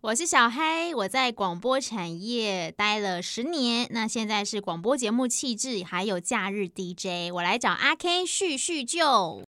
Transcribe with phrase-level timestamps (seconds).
[0.00, 9.42] 我是小黑，我在广播产业待了十年，那现在是广播节目气质，还有假日 DJ，我来找阿 K 叙叙旧。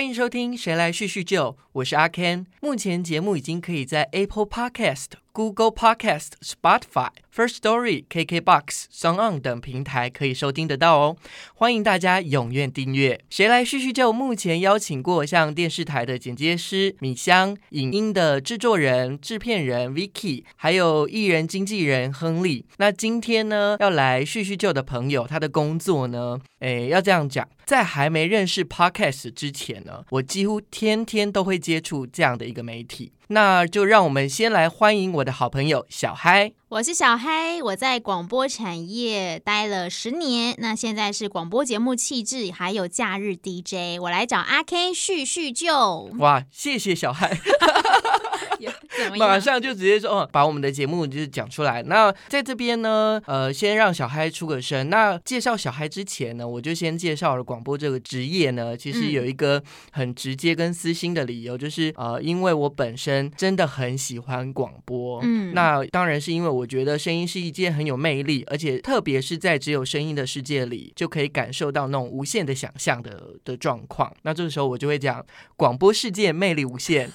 [0.00, 2.46] 欢迎收听《谁来叙叙旧》，我是阿 Ken。
[2.62, 11.16] 目前节目已经可以在 Apple Podcast、Google Podcast、Spotify、First Story、KKBox、SongOn 等平台可以收听得到哦。
[11.54, 13.14] 欢迎大家踊跃订阅。
[13.30, 22.66] 《谁来叙叙旧》目前邀请过像电视台的剪接师米香、影音的制作人、制片人 Vicky，还有艺人经纪人亨利。
[22.78, 27.48] 那今天呢，要来叙叙旧的朋友，他的工作呢，诶，要这样讲。
[27.64, 33.12] 在还没认识 Podcast 之前呢，我几乎天天都会接触这样的一个媒体。
[33.32, 36.50] 那就让我们先来欢迎我的好朋友小嗨。
[36.68, 44.00] 我是小嗨，我在广播产业待了十年，那现在是广播节目气质，还有假日 DJ。
[44.02, 46.10] 我来找阿 K 叙叙旧。
[46.18, 47.38] 哇，谢谢小嗨。
[49.18, 51.82] 马上就直接说，哦，把我们的节目就是讲出来。
[51.82, 54.88] 那在这边呢，呃，先让小嗨出个声。
[54.90, 58.76] 那介绍小嗨之前呢，我就先介绍了广播这个职业呢。
[58.76, 65.20] 其实有一个很直接跟私心的理由，就是呃，因为我本身真的很喜欢广播。
[65.22, 74.12] 嗯，那当然是因为我觉得声音是一件很有魅力，而且特别是在只有声音的世界里，就可以感受到那种无限的想象的的状况。
[74.22, 75.24] 那这个时候我就会讲，
[75.56, 77.10] 广播世界魅力无限。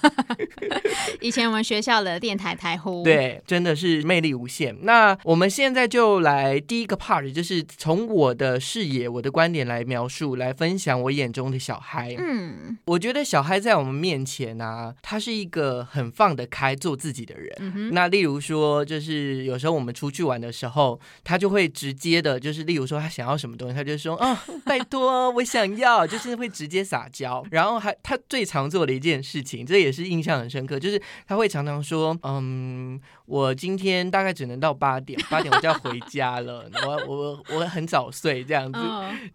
[1.36, 4.74] 以前我们学校的电台台呼，对，真的是魅力无限。
[4.80, 12.16] 那我们现在就来第一个 part，就是从我的视野、我的观点来描述、来分享我眼中的小孩。
[12.18, 17.90] 嗯，我觉得小孩在我们面前呢，他是一个很放得开、做自己的人。
[17.92, 27.44] 那例如说，就是有时候我们出去玩的时候，他就会直接的，就是例如说他想要什么东西，他就说啊， 拜托，我想要，就是会直接撒娇。
[27.50, 33.00] 然后还他最常做的一件事情，这也是印象很深刻，就是他会常常说，嗯。
[33.26, 36.64] 我今天大概只能到八点，八点我就要回家了。
[36.86, 38.78] 我我我很早睡这样子，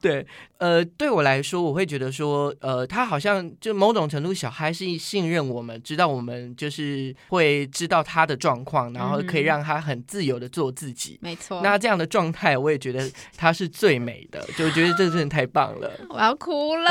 [0.02, 0.25] 对，
[0.57, 11.19] 呃，对我来说，我会觉得说，呃，他好像就某种程度小孩是信任我们，知道我们就是会知道他的状况，然后可以让他很自由的做自己。
[11.22, 15.91] 没错，那这样的状态，我也觉得他是最美的，就觉得这真的太棒了。
[16.09, 16.90] 我要哭了。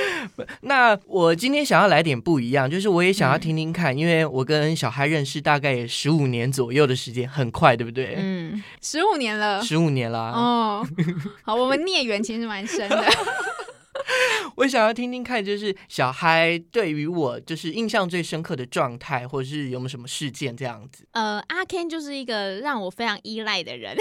[0.62, 5.89] 那我今天想要来点不一样，就是我也想要听听看，因为我跟小孩认识大概也。
[5.90, 8.14] 十五年左右的时间很快，对不对？
[8.16, 10.18] 嗯，十五年了，十五年了。
[10.32, 10.86] 哦，
[11.42, 13.04] 好，我们孽缘其实蛮深的。
[14.56, 21.04] 我想要听听看，就是小嗨对于我就是印象最深刻的状态，或者是有没有什么事件这样子。
[21.12, 23.96] 呃，阿 Ken 就是一个让我非常依赖的人。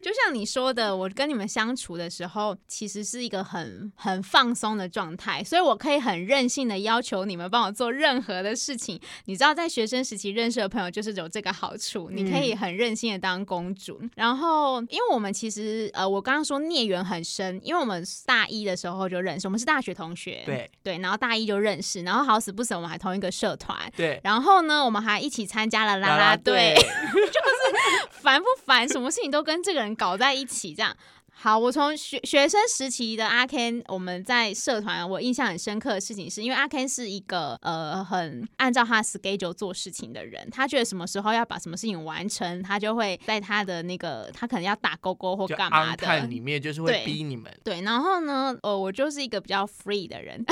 [0.00, 9.00] 就像你说的，我跟你们相处的时候，其实是一个很很放松的状态，所以我可以很任性的要求你们帮我做任何的事情。
[9.26, 14.00] 你知道，在学生时期认识的朋友就是有这个好处，你可以很任性的当公主。
[14.14, 28.88] 然后，因为我们其实呃，我刚刚说孽缘很深，因为我们大一的时候就认识，我们是大学同学，对对，然后大一就认识，然后好死不死我们还同一个社团，对，然后呢，我们还一起参加了啦啦队， 就是烦不烦？
[28.88, 30.96] 什么事情都跟这个人搞在一起，这样
[31.32, 31.58] 好。
[31.58, 47.52] 我从学学生时期的阿 Ken，我们在社团，我印象很深刻的事情，是因为阿 Ken 是一个呃很按照他 schedule 做事情的人，他觉得什么时候要把什么事情完成，他就会在他的那个他可能要打勾勾或干嘛的里面，就是会逼你们。
[47.64, 50.44] 对，然后呢，呃，我就是一个比较 free 的人。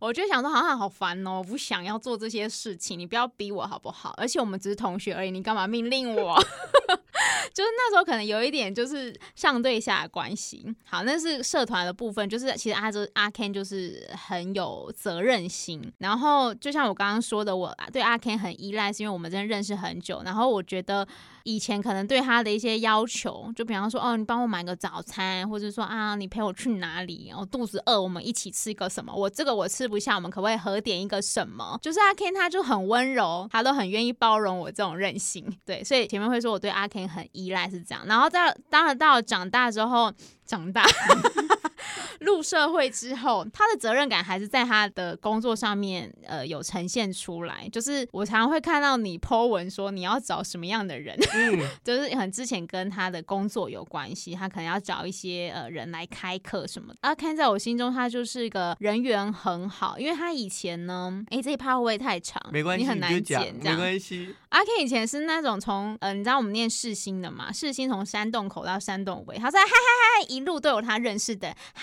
[0.00, 4.14] 我就想说，好像好烦哦，我不想要做这些事情，你不要逼我好不好？
[4.16, 6.36] 而且我们只是同学而已，你干嘛命令我？
[7.52, 10.64] 就是那时候可能有一点就是上对下的关系。
[10.84, 15.92] 好，那是社团的部分，就是其实阿哲阿 Ken 就是很有责任心。
[15.98, 20.22] 然后就像我刚刚说的，我对阿 Ken 很依赖，是因为我们真的认识很久。
[20.24, 21.06] 然后我觉得。
[21.44, 27.32] 以前可能对他的一些要求，就比方说，哦，你帮我买个早餐，或者说啊，你陪我去哪里？
[27.36, 29.12] 我肚子饿，我们一起吃个什么？
[29.14, 31.78] 我这个我吃不下，我们可不可以合点一个什么？
[31.82, 35.44] 就是阿 Ken 他就很温柔，他都很愿意包容我这种任性。
[35.64, 38.04] 对，所以前面会说我对阿 Ken 很依赖是这样。
[38.06, 40.12] 然后在当然到长大之后。
[40.48, 40.84] 长大。
[42.20, 47.68] 入社会之后，他的责任感还是在他的工作上面，呃，有呈现出来。
[47.70, 56.98] 就是我常常会看到你 po 文说你要找什么样的人，嗯， 就是很之前跟他的工作有关系，他可能要找一些呃人来开课什么的。
[57.02, 62.42] 阿 Ken 在我心中他就是一个人缘很好，因为他以前呢，哎，这一趴会不会太长？
[62.52, 64.34] 没关系，你很难剪，没关系。
[64.48, 67.52] 阿 Ken 以前是那种从呃，你知道我们念世新的嘛？
[67.52, 71.82] 世新从山洞口到山洞尾，他说嗨嗨嗨，一路都有他认识的嗨。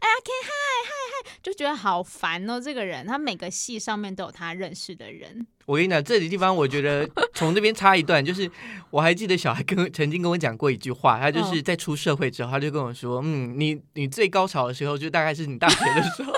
[0.00, 0.50] 哎呀，K，嗨
[0.84, 0.90] 嗨
[1.24, 2.60] 嗨，就觉得好烦哦。
[2.60, 5.46] 这个人，他每个戏上面都有他认识的人。
[5.66, 8.50] 我跟你讲，这里地方我觉得从这边插一段，就是
[8.90, 16.32] 我还记得小孩跟曾经跟我讲过一句话，他就是在出社会之后，他就跟我说：“嗯，你你最高潮的时候，就大概是你大学的时候。”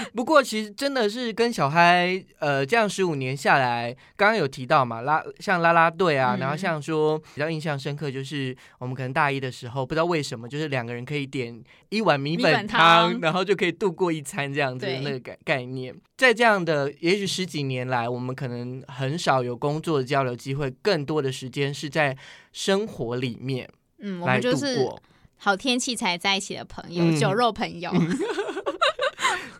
[0.14, 15.94] 不过，其实真的是跟小嗨，呃，这样十五年下来，刚刚有提到嘛，拉像拉拉队啊，然后像说比较印象深刻，就是我们可能大一的时候，不知道为什么，就是两个人可以点一碗米粉汤，然后就可以度过一餐这样子的那个概概念。
[16.16, 22.16] 在这样的也许十几年来，我们可能很少有工作的交流机会，更多的时间是在
[22.52, 23.68] 生活里面，
[24.00, 24.86] 嗯，我们就是
[25.36, 27.90] 好天气才在一起的朋友，酒肉朋友。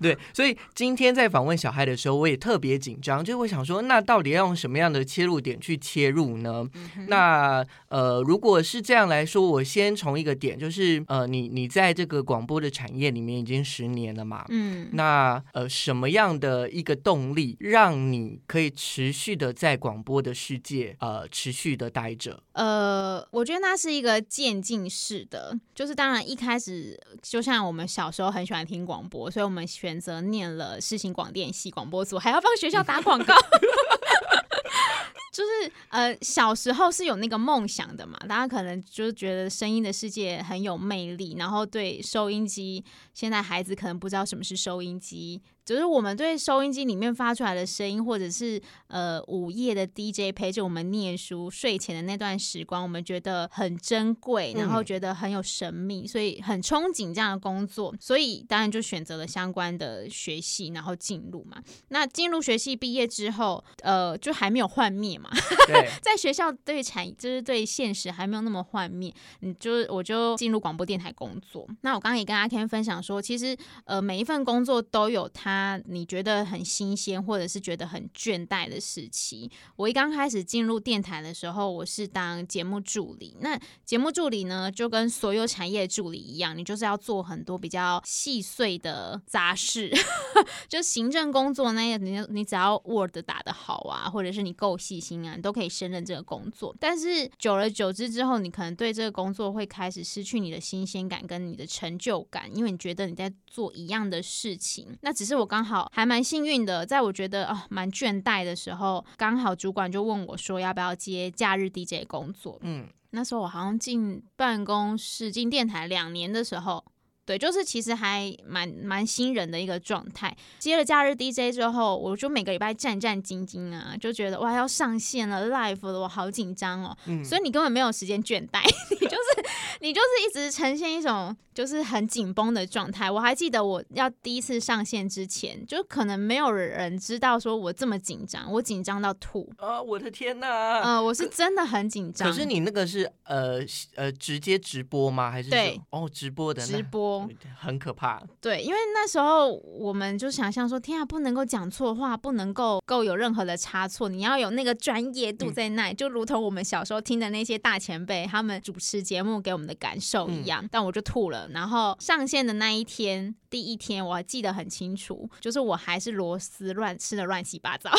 [0.00, 6.66] 对，所以今天在访问小孩的时候，我也特别紧张，就会想说，那到底要用什么样的切入点去切入呢？
[7.08, 22.42] 那呃，如果是这样来说，我先从一个点，就是呃，你你在这个广播的产业里面已经十年了嘛，嗯，那呃，什么样的一个动力让你可以持续的在广播的世界呃持续的待着？
[22.52, 29.90] 呃，我觉得那是一个渐进式的，就是当然一开始就像我们小时候很喜欢听广播，所以我们选。
[29.90, 33.34] 选择念了世新广电系广播组，还要帮学校打广告，
[35.34, 45.42] 就是呃小时候是有那个梦想的嘛，大家可能就是觉得声音的世界很有魅力，然后对收音机，现在孩子可能不知道什么是收音机。
[45.70, 61.62] 就是我们对收音机里面发出来的声音，或者是呃午夜的 DJ 陪着我们念书、睡前的那段时光，我们觉得很珍贵，然后觉得很有神秘，所以很憧憬这样的工作，所以当然就选择了相关的学系，然后进入嘛。
[61.90, 65.30] 那进入学系毕业之后，呃，就还没有幻灭嘛。
[66.02, 71.64] 在学校对产就是对现实还没有那么幻灭，你就是我就进入广播电台工作。
[71.82, 75.59] 那我刚刚也跟阿天分享说，其实呃每一份工作都有它。
[75.60, 79.50] 那你觉得很新鲜，或者是觉得很倦怠的时期？
[79.76, 83.36] 我一刚开始进入电台的时候，我是当节目助理。
[83.40, 89.92] 那节目助理呢，就跟所有产业助理一样，你就是要做很多比较细碎的杂事，
[90.66, 96.74] 就行政工作那些，你你只要 Word 打得好啊，或者是你够细心啊，你都可以胜任这个工作。
[96.80, 104.96] 但是久而久之之后，你可能对这个工作会开始失去你的新鲜感跟你的成就感，因为你觉得你在做一样的事情。
[105.02, 105.50] 那只是我。
[105.50, 112.56] 刚好还蛮幸运的，在我觉得哦蛮倦怠的时候，刚好主管就问我说要不要接假日 DJ 工作。
[112.60, 116.84] 嗯，那时候我好像进办公室进电台两年的时候。
[117.30, 120.36] 对，就是其实还蛮蛮新人的一个状态。
[120.58, 126.96] 接了假日 DJ 之后，我就每个礼拜战战兢兢啊，就觉得哇要上线了 live 了，我好紧张哦。
[127.06, 128.64] 嗯所以你根本没有时间倦怠，
[129.00, 129.50] 你就是
[129.80, 133.08] 你就是一直呈现一种就是很紧绷的状态。
[133.08, 139.80] 我还记得我要第一次上线之前，就可能没有人知道说我这么紧张，我紧张到吐啊！
[139.80, 140.80] 我的天哪！
[140.80, 142.28] 呃，我是真的很紧张。
[142.28, 143.60] 可是你那个是呃
[143.94, 145.30] 呃直接直播吗？
[145.30, 147.19] 还是对哦直播的直播。
[147.58, 160.66] 很可怕，对，因为那时候我们就想象说，天啊，不能够讲错话，不能够够有任何的差错，你要有那个专业度在那，就如同我们小时候听的那些大前辈他们主持节目给我们的感受一样。
[160.70, 167.90] 但我就吐了，然后上线的那一天，第一天我还记得很清楚，就是我还是螺丝乱吃的乱七八糟。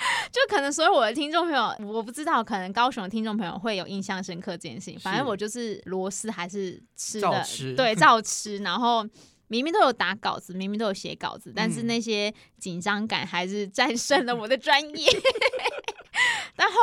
[0.32, 4.98] 就可能所有我的听众朋友，我不知道，可能高雄的听众朋友会有印象深刻这件事情。
[5.00, 8.58] 反正我就是螺丝还是吃的，对， 照吃。
[8.58, 9.04] 然后
[9.48, 15.10] 明明都有打稿子，明明都有写稿子，但是那些紧张感还是战胜了我的专业。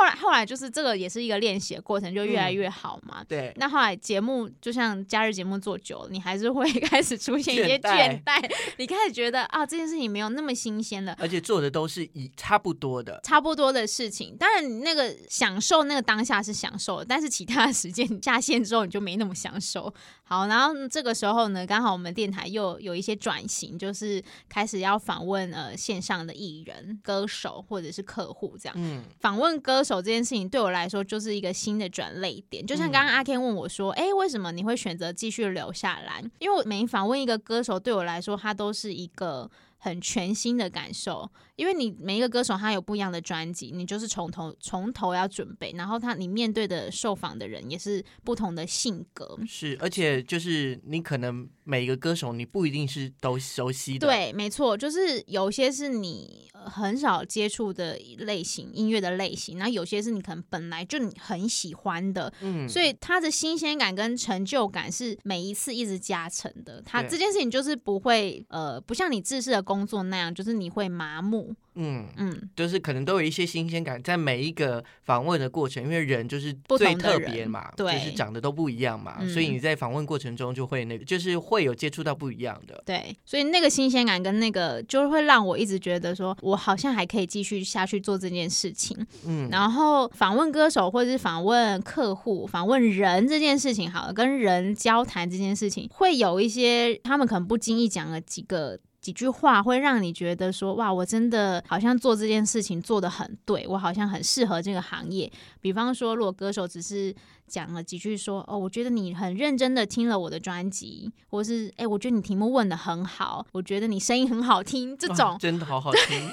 [0.00, 3.24] 后来，后来就是这个也是一个练习的过程，就越来越好嘛。
[3.26, 3.52] 对。
[3.56, 11.16] 那后来节目就像假日节目做久了，你还是会开始出现一些倦怠，你开始觉得啊，这件事情没有那么新鲜了。
[11.18, 14.36] 而且做的都是以差不多的，差不多的事情。
[14.36, 19.92] 当然，你那个享受那个当下是享受，但是其他的时间下线之后，你就没那么享受。
[20.22, 28.74] 好，然后这个时候呢，刚好我们电台又有一些转型，就是开始要访问呃线上的艺人、歌手或者是客户这样。
[28.78, 29.02] 嗯。
[29.20, 32.64] 访问歌手这件事情对我来说就是一个新的转泪点。
[32.64, 41.30] 就像刚刚阿 Ken 问我说：“哎，为什么你会选择继续留下来？”因为每访问一个歌手，对我来说，他都是一个很全新的感受。
[41.58, 49.36] 因为你每一个歌手他有不一样的专辑，你就是从头从头要准备，然后他你面对的受访的人也是不同的性格。
[49.44, 54.06] 是，而且就是你可能每一个歌手你不一定是都熟悉的。
[54.06, 62.32] 对，没错，就是有些是你很少接触的类型音乐的类型，然后有些是你可能本来就很喜欢的。
[62.40, 66.80] 嗯，所以他的新鲜感跟成就感是每一次一直加成的。
[66.82, 71.47] 他这件事情就是不会呃，不像你自视的工作那样，就是你会麻木。
[71.80, 82.82] 嗯嗯，就是可能都有一些新鲜感，在每一个访问的过程，因为人就是最特别嘛，就是长得都不一样嘛，所以你在访问过程中就会那个，就是会有接触到不一样的。
[82.84, 88.96] 对，所以那个新鲜感跟那个，就会让我一直觉得说，我好像还可以继续下去做这件事情。
[89.24, 98.80] 嗯，然后访问歌手或者是访问客户、访问人这件事情，好了，跟人交谈这件事情，会有一些他们可能不经意讲了几个。
[99.08, 105.32] 几句话会让你觉得说哇，我真的好像做这件事情做的很对，我好像很适合这个行业。
[105.62, 107.14] 比方说，如果歌手只是
[107.48, 116.30] 讲了几句说哦，我觉得你很认真的听了我的专辑，或是哎，我觉得你题目问的很好，我觉得你声音很好听，这种真的好好听。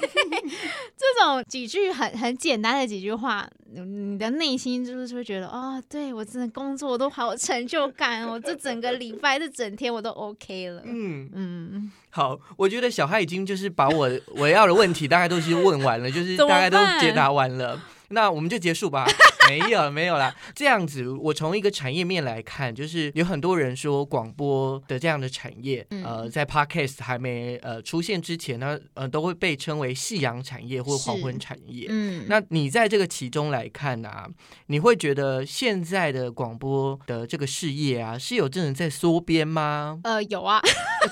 [0.96, 10.82] 这种几句很很简单的几句话，你的内心就是会觉得哦，对我真的工作都好有成就感，哦这整个礼拜这整天我都 OK 了。
[10.84, 11.92] 嗯嗯。
[12.10, 17.80] 好，我觉得小孩已经就是把我我要的问题大概都是问完了，就是 大概都解答完了。
[18.08, 19.04] 那我们就结束吧。
[19.48, 31.86] 没有没有啦， 这样子，我从一个产业面来看，就是有很多人说广播的这样的产业，呃，在 podcast 还没呃出现之前呢，呃，都会被称为夕阳产业或黄昏产业。
[31.88, 34.28] 嗯，那你在这个其中来看啊，
[34.66, 40.00] 你会觉得现在的广播的这个事业啊，是有真的在缩编吗？
[40.02, 40.60] 呃，有啊，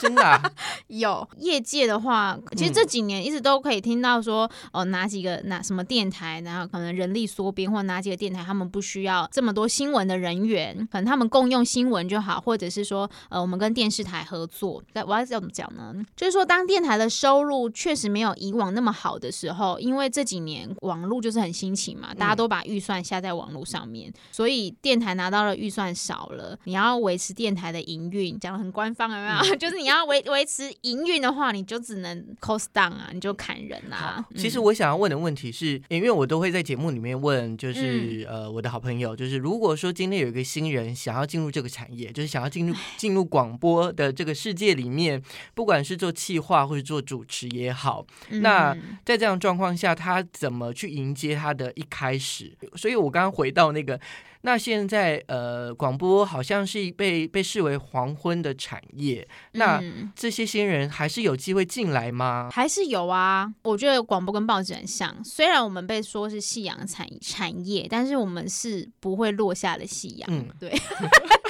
[0.00, 0.52] 真的
[0.88, 1.28] 有。
[1.36, 8.14] 业界的话，其实这几年一直都可以听到说，哦，哪几个哪什么电台，然后可能人力缩编，或哪几个。
[8.23, 14.82] 电台他们不需要这么多新闻的人员，可能他们共用新闻就好，或者是说，呃，我们跟电视台合作。
[15.06, 15.94] 我要怎么讲呢？
[16.16, 26.58] 就是说，当电台的收入确实没有以往那么好的时候，因为这几年网络就是很兴起嘛，大家都把预算下在网络上面，所以电台拿到了预算少了。
[26.64, 29.54] 你要维持电台的营运，讲的很官方有没有？
[29.56, 34.24] 就是你要维维持营运的话，你就只能 cost down 啊，你就砍人啊。
[34.36, 38.13] 其实我想要问的问题是，因为我都会在节目里面问，就是。
[38.22, 45.20] 呃，我的好朋友就是，如果说今天有一个新人想要进入这个产业，就是想要进入进入广播的这个世界里面，
[45.54, 52.56] 不管是做企划或者做主持也好，那在这样状况下，他怎么去迎接他的一开始？
[52.76, 53.98] 所以我刚刚回到那个。
[54.46, 59.82] 那现在呃，广播好像是被被视为黄昏的产业，那
[60.14, 62.50] 这些新人还是有机会进来吗？
[62.52, 63.50] 还是有啊？
[63.62, 70.28] 我觉得广播跟报纸很像，虽然我们被说是夕阳产产业，但是我们是不会落下的夕阳。
[70.30, 70.70] 嗯，对。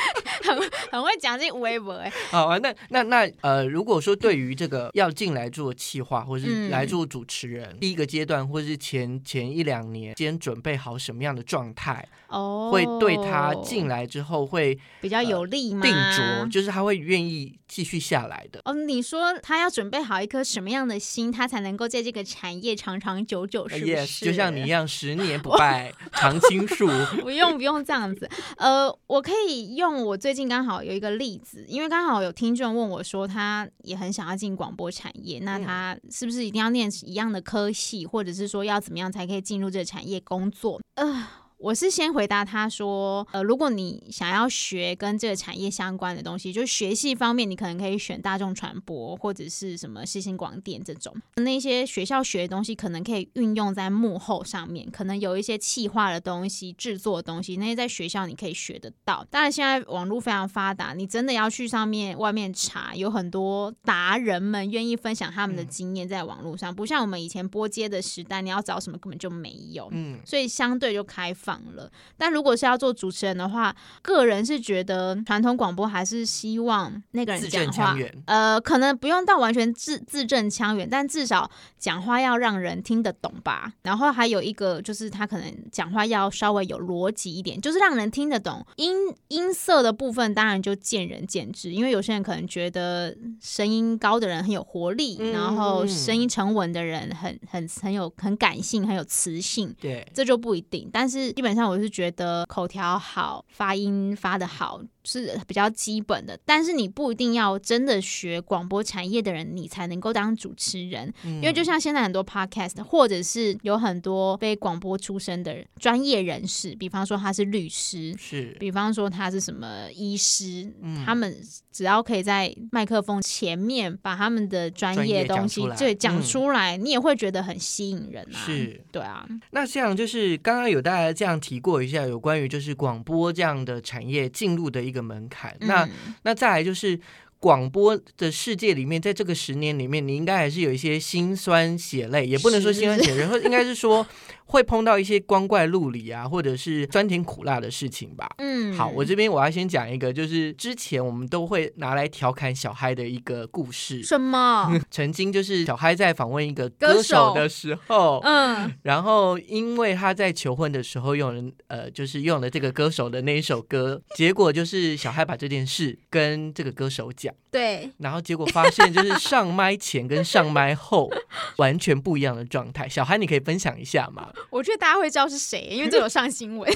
[0.45, 15.83] 很 很会讲这微博哎，好啊，那那那呃，如果说对于这个要进来做企划，或是来做主持人，第一个阶段，或是前前一两年，先准备好什么样的状态，哦，会对他进来之后会比较有利吗？
[15.83, 18.61] 定着，就是他会愿意继续下来的。
[18.67, 24.27] 哦，你说他要准备好一颗什么样的心，他才能够在这个产业长长久久，是不是？
[24.27, 26.91] 就像你一样，十年不败常青树。
[27.23, 30.34] 不用不用这样子，呃，我可以用我最。
[30.35, 40.81] 最近刚好有一个例子，因为刚好有听众问我说，他也很想要进广播产业，那他是不是一定要念一样的科系，或者是说要怎么样才可以进入这个产业工作？
[40.97, 41.25] 呃。
[41.57, 51.15] 我是先回答他说，呃，如果你想要学跟这个产业相关的东西，就学系方面，你可能可以选大众传播或者是什么新兴广电这种。
[51.37, 59.27] 那些学校学的东西，可能可以运用在幕后上面，可能有一些企划的东西、制作的东西，那些在学校你可以学得到。
[59.31, 69.89] 当然，现在网络非常发达，你真的要去上面外面查，有很多达人们愿意分享他们的经验在网络上，不像我们以前播接的时代，你要找什么根本就没有。
[69.93, 71.54] 嗯，所以相对就开放。
[71.55, 71.91] 放了。
[72.17, 77.97] 但如果是要做主持人的话，个人是觉得传统广播还是希望那个人讲话，
[78.27, 83.73] 呃，可能不用到完全字字正腔圆，但至少讲话要让人听得懂吧。
[83.83, 88.65] 然后还有一个就是他可能讲话要稍微有逻辑一点，就是让人听得懂。
[88.77, 88.95] 音
[89.29, 99.75] 音色的部分当然就见仁见智，因为有些人可能觉得声音高的人很有活力，然后声音沉稳的人很很很有很感性，很有磁性。
[99.81, 100.89] 对，这就不一定。
[100.93, 104.81] 但是基本上我是觉得口条好，发音发的好。
[105.05, 111.13] 是比较基本的，但是你不一定要真的学广播产业的人，你才能够当主持人。
[111.25, 120.73] 因为就像现在很多 podcast，或者是有很多非广播出身的专业人士，比方说他是律师，是，比方说他是什么医师，
[121.05, 121.37] 他们
[121.71, 128.39] 只要可以在麦克风前面把他们的专业东西对讲出来，你也会觉得很吸引人啊。
[128.47, 129.29] 是，对啊。
[129.51, 134.94] 那像就是刚刚有大家这样提过一下，有关于就是广播这样的产业进入的一。
[134.95, 135.89] 一个门槛，那
[136.23, 136.99] 那再来就是
[137.41, 144.07] 广播的世界里面，在这个十年里面，你应该还是有一些辛酸血泪，也不能说辛酸血泪，或应该是说。
[144.47, 148.29] 会碰到一些光怪陆离啊，或者是酸甜苦辣的事情吧。
[148.39, 154.03] 嗯，好，我这边我要先讲一个，就是之前我们都会拿来调侃小嗨的一个故事。
[154.03, 154.73] 什么？
[154.91, 171.11] 曾经就是小嗨在访问一个歌手的时候，嗯，然后因为他在求婚的时候用了呃，就是用了这个歌手的那一首歌，结果就是小嗨把这件事跟这个歌手讲，对，然后结果发现就是上麦前跟上麦后
[171.57, 172.89] 完全不一样的状态。
[172.89, 174.29] 小嗨，你可以分享一下吗？
[174.51, 176.71] 我觉得大家会知道是谁，因为这有上新闻。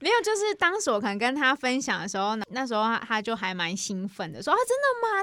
[0.00, 5.22] 没有，就是当时我可能跟他分享的时候，那时候他就还蛮兴奋的，说啊，真的吗？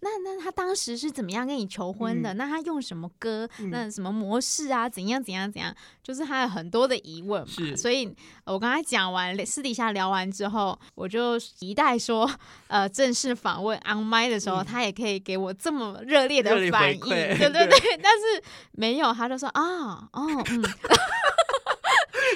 [0.00, 2.32] 那那那他当时是怎么样跟你求婚的？
[2.34, 3.48] 那他用什么歌？
[3.70, 4.88] 那什么模式啊？
[4.88, 5.74] 怎样怎样怎样？
[6.02, 7.76] 就是他有很多的疑问嘛。
[7.76, 8.14] 所以
[8.44, 12.30] 我跟他讲完，私底下聊完之后，我就期待说，
[12.68, 18.00] 呃，正式访问 on 麦的时候，他也可以给我这么热烈的反应，对 对对。
[18.02, 20.64] 但是没有，他就说啊，哦，嗯。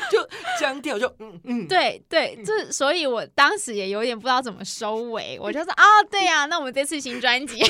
[0.12, 7.62] 就僵掉，就嗯嗯，对对，这所以我当时也有点不知道怎么收尾，我就说啊，对呀，那我们这次新专辑。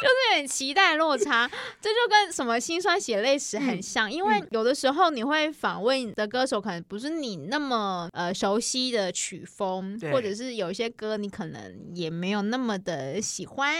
[0.00, 13.74] 就是有点期待落差，这就跟什么心酸血泪史很像，因为有的时候你会访问的歌手可能不是你那么呃熟悉的曲风，或者是有一些歌你可能也没有那么的喜欢，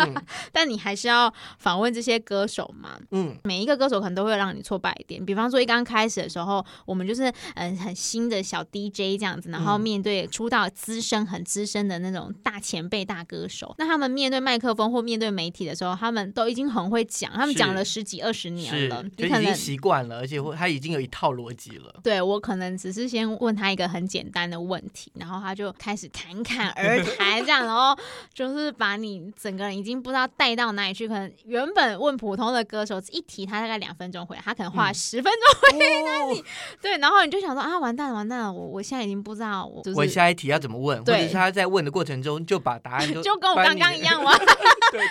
[0.52, 2.98] 但你还是要访问这些歌手嘛。
[3.10, 15.60] 嗯，每一个歌手可能都会让你挫败一点，比方说一刚开始的时候，我们就是嗯很新的小 DJ 这样子，然后面对出道资深很资深的那种大前辈大歌手，那他们面对麦克风或面对媒体。
[15.66, 22.00] 的时候，他们都已经很会讲，他们讲了十几二十年了，你可能习惯了，而且他已经有一套逻辑了。
[22.02, 27.96] 对我可能只是先问他一个很简单的问题，然后他就开始侃侃而谈，这样，然后
[28.32, 31.06] 就是把你整个人已经不知道带到哪里去。
[31.06, 36.44] 可能原本问普通的歌手一提，他大概两分钟回答，他可能花十分钟回答你。
[36.80, 44.32] 对，然后你就想说啊，完蛋了，完蛋了，我我现在已经不知道我我下一题要怎么问，或者是他在问的过程中就把答案 就跟我刚刚一样吗？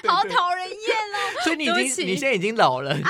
[0.07, 1.43] 好讨人厌了！
[1.43, 2.95] 所以你已经你现在已经老了。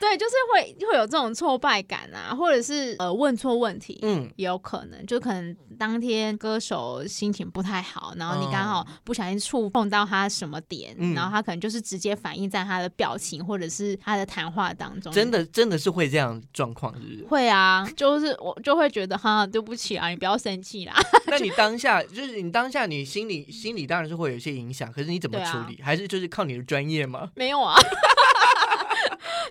[0.00, 15.12] 对，就是会会有这种挫败感啊，或者是呃问错问题，嗯，也有可能，就可能当天歌手心情不太好，然后你刚好不小心触碰到他什么点，然后他可能就是直接反映在他的表情或者是他的谈话当中。
[15.12, 17.24] 真的真的是会这样状况，是不是？
[17.26, 20.94] 会啊，就是我就会觉得哈，对不起啊，你不要生气啦。
[21.28, 25.78] 那你当下就是你当下你心里心里当然是会有一些影响，可是你怎么处理？
[25.82, 27.28] 还是就是靠你的专业吗？
[27.34, 27.76] 没有啊。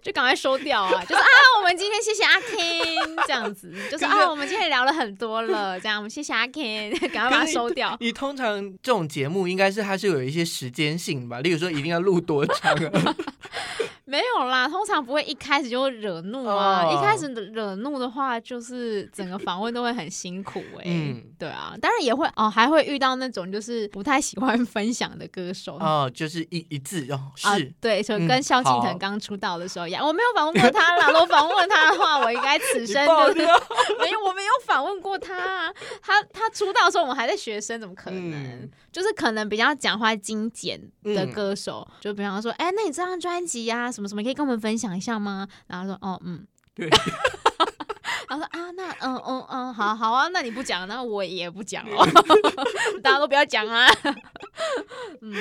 [0.10, 1.06] 就赶快收掉啊！
[1.06, 1.28] 就是啊，
[1.60, 7.96] 我们今天谢谢阿 Ken 这样子，就是啊，我们今天聊了很多了，这样我们谢谢阿 Ken， 赶快把它收掉。
[8.00, 11.42] 你通常这种节目应该是它是有一些时间性吧？
[11.42, 12.76] 例如说一定要录多长？
[14.10, 16.86] 没有啦，通常不会一开始就惹怒啊。
[16.92, 20.84] 一开始惹怒的话，就是整个访问都会很辛苦哎。
[20.86, 30.06] 嗯，对啊，当然也会哦，还会遇到那种就是不太喜欢分享的歌手哦，就是一一字哦，是，对，就跟萧敬腾刚出道的时候一样。
[30.06, 33.46] 我没有访问过他啦， 我访问他的话，我应该此生就是
[34.02, 35.72] 没有，我没有访问过他。
[36.02, 38.70] 他他出道的时候我们还在学生，怎么可能？
[38.92, 43.92] 就是可能比较讲话精简的歌手，就比方说，哎，那你这张专辑呀？
[44.00, 45.46] 什么什么可以跟我们分享一下吗？
[45.68, 46.90] 然后说哦嗯，对，
[48.28, 52.06] 然后说啊那嗯嗯嗯好好啊，那你不讲，那我也不讲哦，
[53.02, 53.88] 大家都不要讲啊。
[55.22, 55.34] 嗯，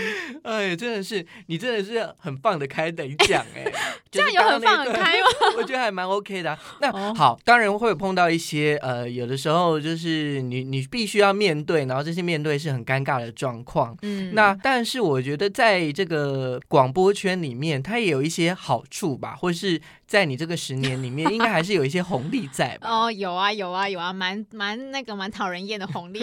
[0.45, 3.65] 哎，真的是你真的是很放得开的讲 哎，
[4.11, 5.27] 这样有很放得开吗？
[5.57, 6.57] 我觉得还蛮 OK 的。
[6.81, 13.97] 那好，当然会有碰到一些呃，有的时候就是你你必须要面对，然后这些面对是很尴尬的状况。
[14.03, 19.81] 嗯，那但是我觉得在这个广播圈里面，它也有一些好处吧，或是。
[20.09, 22.89] 在你这个十年里面，应该还是有一些红利在吧？
[23.05, 26.21] 哦，有啊，有啊，有啊，蛮蛮那个蛮讨人厌的红利，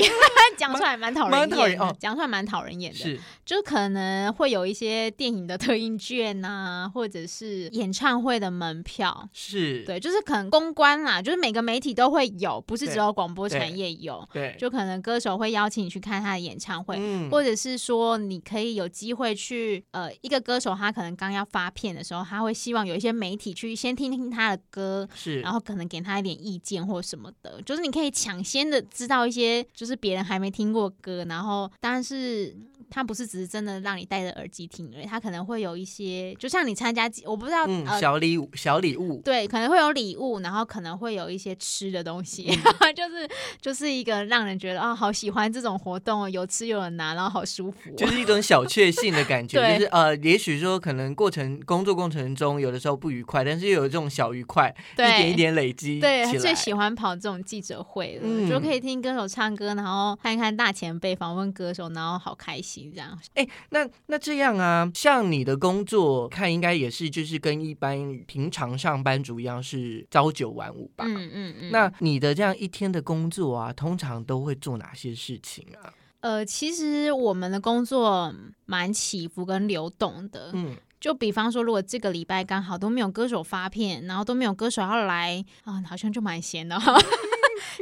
[0.58, 16.98] 讲出来蛮讨人厌的，讲出来蛮讨人厌的，是，就可能会有一些电影的特映券呐，或者是演唱会的门票，是对，就是可能公关啦，就是每个媒体都会有，不是只有广播产业有，对，就可能歌手会邀请你去看他的演唱会，
[17.30, 23.74] 或者是说你可以有机会去，呃，一个歌手他可能刚要发片的时候，他会希望有一些媒体去。
[23.75, 32.55] 先听听他的歌，是，然后可能给他一点意见或什么的，就是你可以抢先的知道一些，就是别人还没听过歌，然后当然是。
[32.89, 37.65] 他不是只是真的让你戴着耳机听，他可能会有一些，就像你参加，我不知道，
[38.00, 42.43] 小礼物，小礼物，对，可能会有礼物，然后可能会有一些吃的东西，
[42.95, 62.85] 就是就是一个让人觉得啊，好喜欢这种活动，有吃有人拿，然后好舒服，就是一种小确幸的感觉， 就是呃，也许说可能过程工作过程中有的时候不愉快，但是又有这种小愉快，一点一点累积，对，最喜欢跑这种记者会了，就可以听歌手唱歌，然后看看大前辈访问歌手，然后好开心。
[62.91, 71.06] 这样，哎，那那这样啊，像你的工作，看应该也是就是跟一般平常上班族一样，是朝九晚五吧？
[71.08, 71.71] 嗯嗯嗯。
[71.71, 75.93] 那你的这样一天的工作啊，通常都会做哪些事情啊？
[76.21, 78.34] 呃，其实我们的工作
[78.65, 80.50] 蛮起伏跟流动的。
[80.54, 86.98] 嗯，就比方说，如果这个礼拜刚好都没有歌手发片，然后都没有歌手要来啊，好像就蛮闲的哈。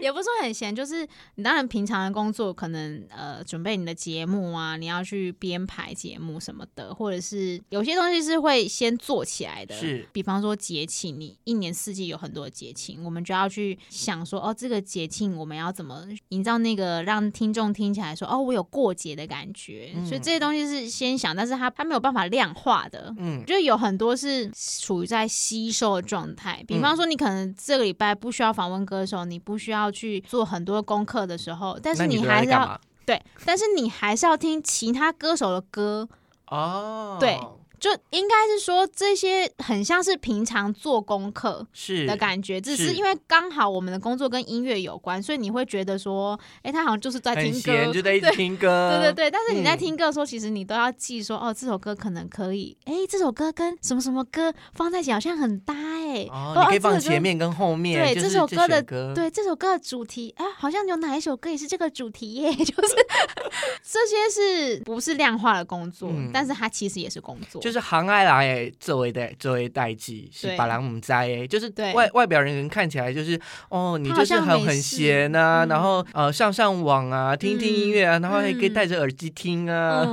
[0.01, 9.75] 也不是说很闲，就是你当然平常的工作可能呃准备你的节目啊，你要去编排节目什么的，或者是有些东西是会先做起来的。
[9.75, 19.93] 是，比方说节庆，你一年四季有很多节庆，我们就要去想说，哦，这个节庆我们要怎么营造那个让听众听起来说，哦，我有过节的感觉。
[20.05, 23.13] 所以这些东西是先想，但是它它没有办法量化的。
[23.17, 26.63] 嗯，就有很多是处于在吸收的状态。
[26.67, 36.07] 比方说，你可能这个礼拜不需要访问歌手，你不需要去做很多功课的时候，但是你还是要对，但是你还是要听其他歌手的歌
[36.47, 37.39] 哦，对。
[37.83, 49.31] 就应该是说这些很像是平常做功课是的感觉，只是因为刚好我们的工作跟音乐有关，所以你会觉得说，哎，他好像就是在听歌，就在一直听 歌，对对对。
[49.31, 58.81] 但是你在听歌的时候，其实你都要记说，哦，这首歌可能可以，哎，这首歌跟什么什么歌放在一起好像很搭，哎，哦，你可以放前面跟后面，对，这首歌的
[59.13, 62.95] 对这首歌的主题，啊，好像有哪一首歌也是这个主题耶， 就是
[63.83, 66.09] 这些是不是量化的工作？
[66.31, 68.71] 但是它其实也是工作，就是行爱来。
[68.79, 80.05] 作为代作为代际是把郎姆在哎，就是外外表人看起来就是哦，你就是很很闲啊，然后呃上上网啊，听听音乐啊，然后还可以戴着耳机听啊。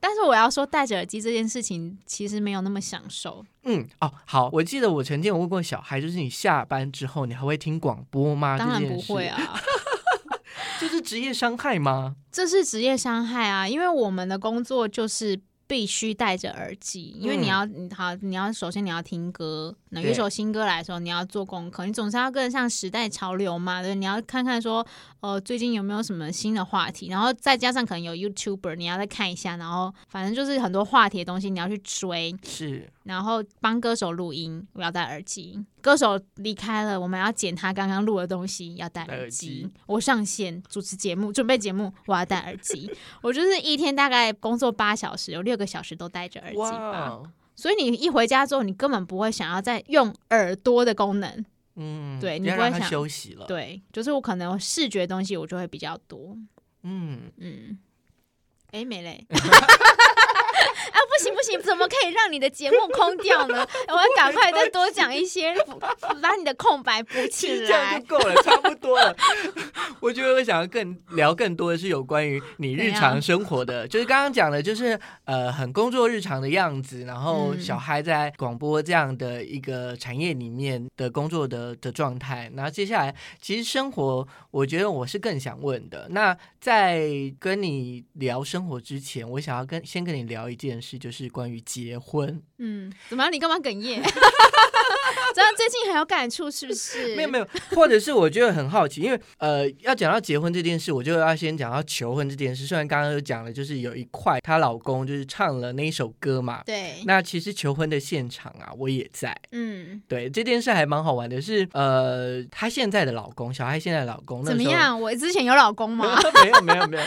[0.00, 3.44] 但是我要说，戴着耳机这件事情其实没有那么享受。
[3.64, 8.58] 嗯哦，好，我记得我曾经有问过小孩，就是你下班之后你还会听广播吗？
[8.58, 9.38] 当然不会啊，
[10.78, 12.16] 这是职业伤害吗？
[12.30, 15.40] 这是职业伤害啊，因为我们的工作就是。
[15.68, 24.84] 必须戴着耳机，因为你要，你好，你要首先你要听歌，那一首新歌来的时候，你要做功课，你总是要跟上时代潮流嘛，对，你要看看说，
[25.20, 32.90] 呃，最近有没有什么新的话题，然后再加上可能有 YouTuber，你要再看一下，然后反正就是很多话题的东西你要去追，是。
[33.08, 35.64] 然后帮歌手录音，我要戴耳机。
[35.80, 39.66] 歌手离开了，我们要剪他刚刚录的东西，要戴耳机。
[39.86, 42.92] 我上线主持节目，准备节目，我要戴耳机。
[43.22, 47.22] 我就是一天大概工作八小时，有六个小时都戴着耳机吧。
[47.56, 51.46] 所以你一回家之后，你根本不会想要再用耳朵的功能。
[51.76, 53.46] 嗯，对你不会想休息了。
[53.46, 56.36] 对，就是我可能视觉东西我就会比较多。
[56.82, 57.78] 嗯嗯，
[58.72, 59.26] 哎，没嘞。
[60.90, 63.66] 啊，不行不行，怎么可以让你的节目空掉呢？
[63.88, 65.54] 我要赶快再多讲一些，
[66.22, 67.66] 把你的空白补起来。
[67.66, 69.14] 这样就够了，差不多了。
[70.00, 82.50] 我觉得我想要更聊更多的是有关于你日常生活的， 就是刚刚讲的，就是呃很工作日常的样子，然后小孩在广播这样的一个产业里面的工作的的状态。
[82.54, 86.06] 然后接下来，其实生活，我觉得我是更想问的。
[86.10, 90.88] 那在跟你聊生活之前，我想要跟先跟你聊一件事。
[90.88, 92.40] 事，就是关于结婚。
[92.58, 93.30] 嗯，怎么样？
[93.30, 94.02] 你干嘛哽咽？
[95.34, 97.14] 这样最近很有感触，是不是？
[97.16, 102.66] 没有没有，或者是我觉得很好奇，因为呃，要讲到结婚这件事，我就要先讲到求婚这件事。
[102.66, 107.02] 虽然刚刚有讲了，就是有一块她老公就是唱了那一首歌嘛，对。
[107.04, 109.36] 那其实求婚的现场啊，我也在。
[109.52, 114.98] 嗯，对，这件事还蛮好玩的，是呃，她现在的老公，小孩现在的老公，怎么样？
[114.98, 116.18] 我之前有老公吗？
[116.44, 117.02] 没有没有没有，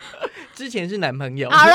[0.54, 1.48] 之前是男朋友。
[1.50, 1.74] 好了。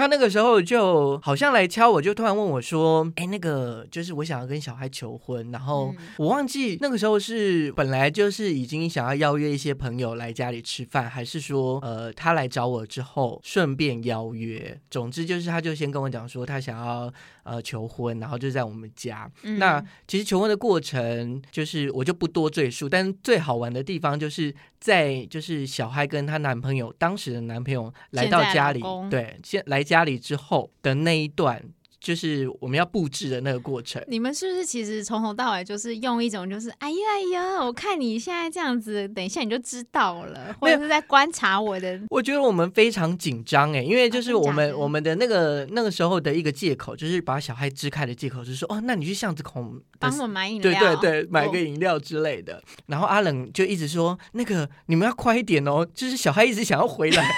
[0.00, 14.80] 他那个时候就好像来敲我，就突然问我说：“哎，那个就是我想要跟小孩求婚，然后我忘记那个时候是本来就是已经想要邀约一些朋友来家里吃饭，还是说呃他来找我之后顺便邀约。
[14.90, 19.30] 总之就是他就先跟我讲说他想要呃求婚，然后就在我们家。
[19.58, 29.84] 那其实求婚的过程就是我就不多赘述，但最好玩的地方就是在就是小孩跟她男朋友当时的男朋友来到家里，对，先来。
[29.90, 31.60] 家里之后的那一段。
[32.00, 34.02] 就是我们要布置的那个过程。
[34.08, 42.00] 你们是不是其实从头到尾就是用一种就是哎呀哎呀，我看你现在这样子，等一下你就知道了，或者是在观察我的。
[42.08, 49.62] 我觉得我们非常紧张哎，因为就是我们我们的那个那个时候的一个借口，就是把小孩支开的借口，就是说哦，那你去巷子口
[49.98, 52.62] 帮我买饮料，对对对，买个饮料之类的。
[52.86, 57.28] 然后阿冷就一直说那个你们要快一点哦，就是小孩一直想要回来。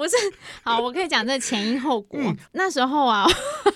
[0.00, 0.16] 不是，
[0.64, 2.18] 好，我可以讲这前因后果。
[2.52, 3.26] 那时候啊，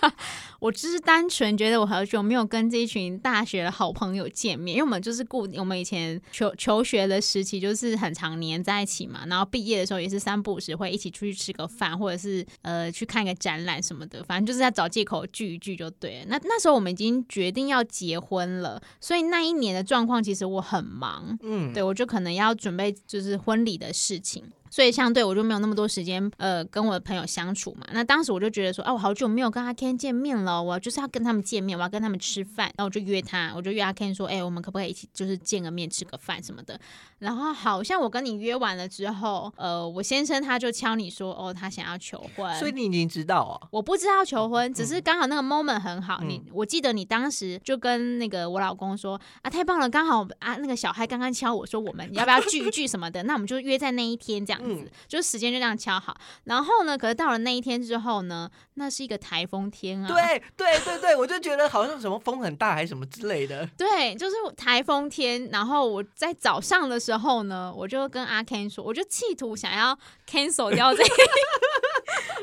[0.58, 16.26] 我只是单纯觉得我好久没有跟这一群大学的好朋友见面，因为我们就是固，我们以前求求学的时期就是很常黏在一起嘛，然后毕业的时候也是三不五时会一起出去吃个饭，或者是呃去看个展览什么的，反正就是在找借口聚一聚就对了。
[16.28, 24.42] 那那时候我们已经决定要结婚了，所以那一年的状况其实我很忙，嗯，对我就可能要准备就是婚礼的事情。
[24.74, 27.86] 所以相对我就没有那么多时间，呃，跟我的朋友相处嘛。
[27.92, 32.66] 那当时我就觉得说，啊，我好久没有跟阿 Ken 见面了，我就是要跟他们见面，我要跟他们吃饭。
[32.76, 36.76] 然后我就约他，我就约阿 Ken 说，哎，我们可不可以一起就是见个面，吃个饭什么的。
[37.20, 42.52] 然后好像我跟你约完了之后，呃，我先生他就敲你说，哦，他想要求婚。
[42.58, 43.68] 所以你已经知道啊？
[43.70, 46.20] 我不知道求婚，只是刚好那个 moment 很好。
[46.22, 53.22] 你我记得你当时就跟那个我老公说，啊，太棒了，刚好啊那个小孩刚刚敲我说，我们要不要聚一聚什么的？
[53.22, 56.16] 那我们就约在那一天这样子，就是时间就这样敲好。
[56.44, 60.08] 然后呢，可是到了那一天之后呢，那是一个台风天啊。
[60.08, 63.68] 对对对对，我就觉得好像什么风很大还是什么之类的。
[63.76, 65.48] 对，就是台风天。
[65.52, 67.34] 然后我在早上的时候。
[67.44, 71.02] 呢，我就跟阿 Ken 说，我就企图想要 cancel 掉这，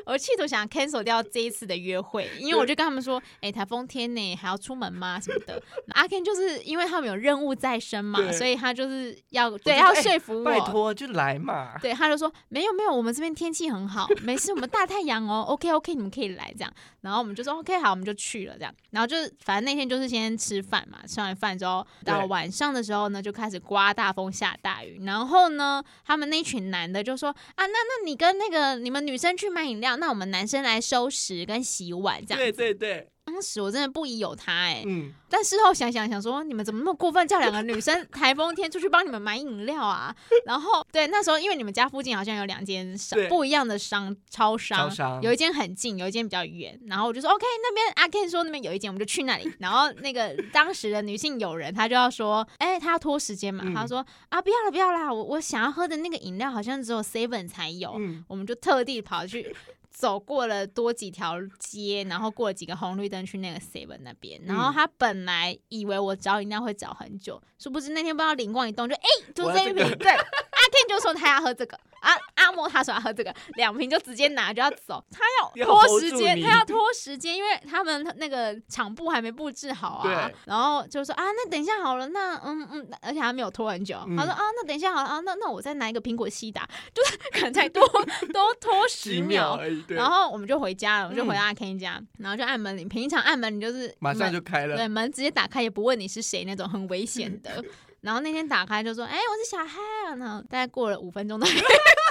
[0.06, 5.20] 我企图想 cancel 掉这一次的约会，因为我就跟他们说，哎，台风天呢，还要出门吗？
[5.20, 5.62] 什么的。
[5.94, 11.78] 阿 Ken 就是因为他们有任务在身嘛，所以他就是要对要说服我，拜托就来嘛。
[11.82, 16.74] 对，他就说没有没有，我们这边天气很好，没事，我们大太阳哦，OK OK，你们可以来这样。
[17.02, 18.74] 然后我们就说 OK 好，我们就去了这样。
[18.92, 25.04] 然后就是反正那天就是先吃饭嘛，吃完饭之后到晚上的时候呢，就开始刮大风下大雨。
[25.06, 32.40] 然后呢，他们那群男的就说啊，那那你跟那个你们女生去买饮料，那我们男生来收拾跟洗碗这样。
[32.40, 33.08] 对对对。
[33.24, 40.14] 当时我真的不疑有他哎，嗯，但事后想想想说，你们怎么那么过分，叫两个女生台风天出去帮你们买饮料啊？
[40.46, 46.78] 然后对，那时候因为你们家附近好像有两间商不一样的商超商，有一间很近，有一间比较远。
[46.88, 49.50] 然后我就说 OK，那边阿 Ken 说那边有一间，我们就去那里。
[49.60, 59.56] 然后那个 当时的女性友人，她就要说，哎，她要拖时间嘛，她说啊，不要了，不要啦，我我想要喝的那个饮料好像只有 Seven 才有，我们就特地跑去。
[59.92, 69.02] 走过了多几条街，然后过了几个红绿灯去那个 Seven 那边，然后他本来以为我找饮料会找很久，殊不知那天不知道灵光一动，就哎，
[69.36, 87.86] 就这一瓶，对， 阿 Ken 就说他要喝这个，阿阿莫他说要喝这个，两瓶就直接拿就要走，他要拖时间，他要拖时间，因为他们那个场布还没布置好啊，然后就说啊，那等一下好了，那嗯嗯，而且还没有拖很久，他说啊，那等一下好了啊，那那我再拿一个苹果西打，就是可能才多
[88.32, 89.60] 多拖十秒。
[89.90, 92.88] 然后我们就回家了，我们就回阿 Ken 家，然后就按门铃。
[92.88, 97.64] 平常按门铃就是马上就开了，对，门直接打开，也不问你是谁那种，很危险的。
[98.02, 101.40] 然后那天打开就说：“哎，我是小黑。”然后大概过了五分钟，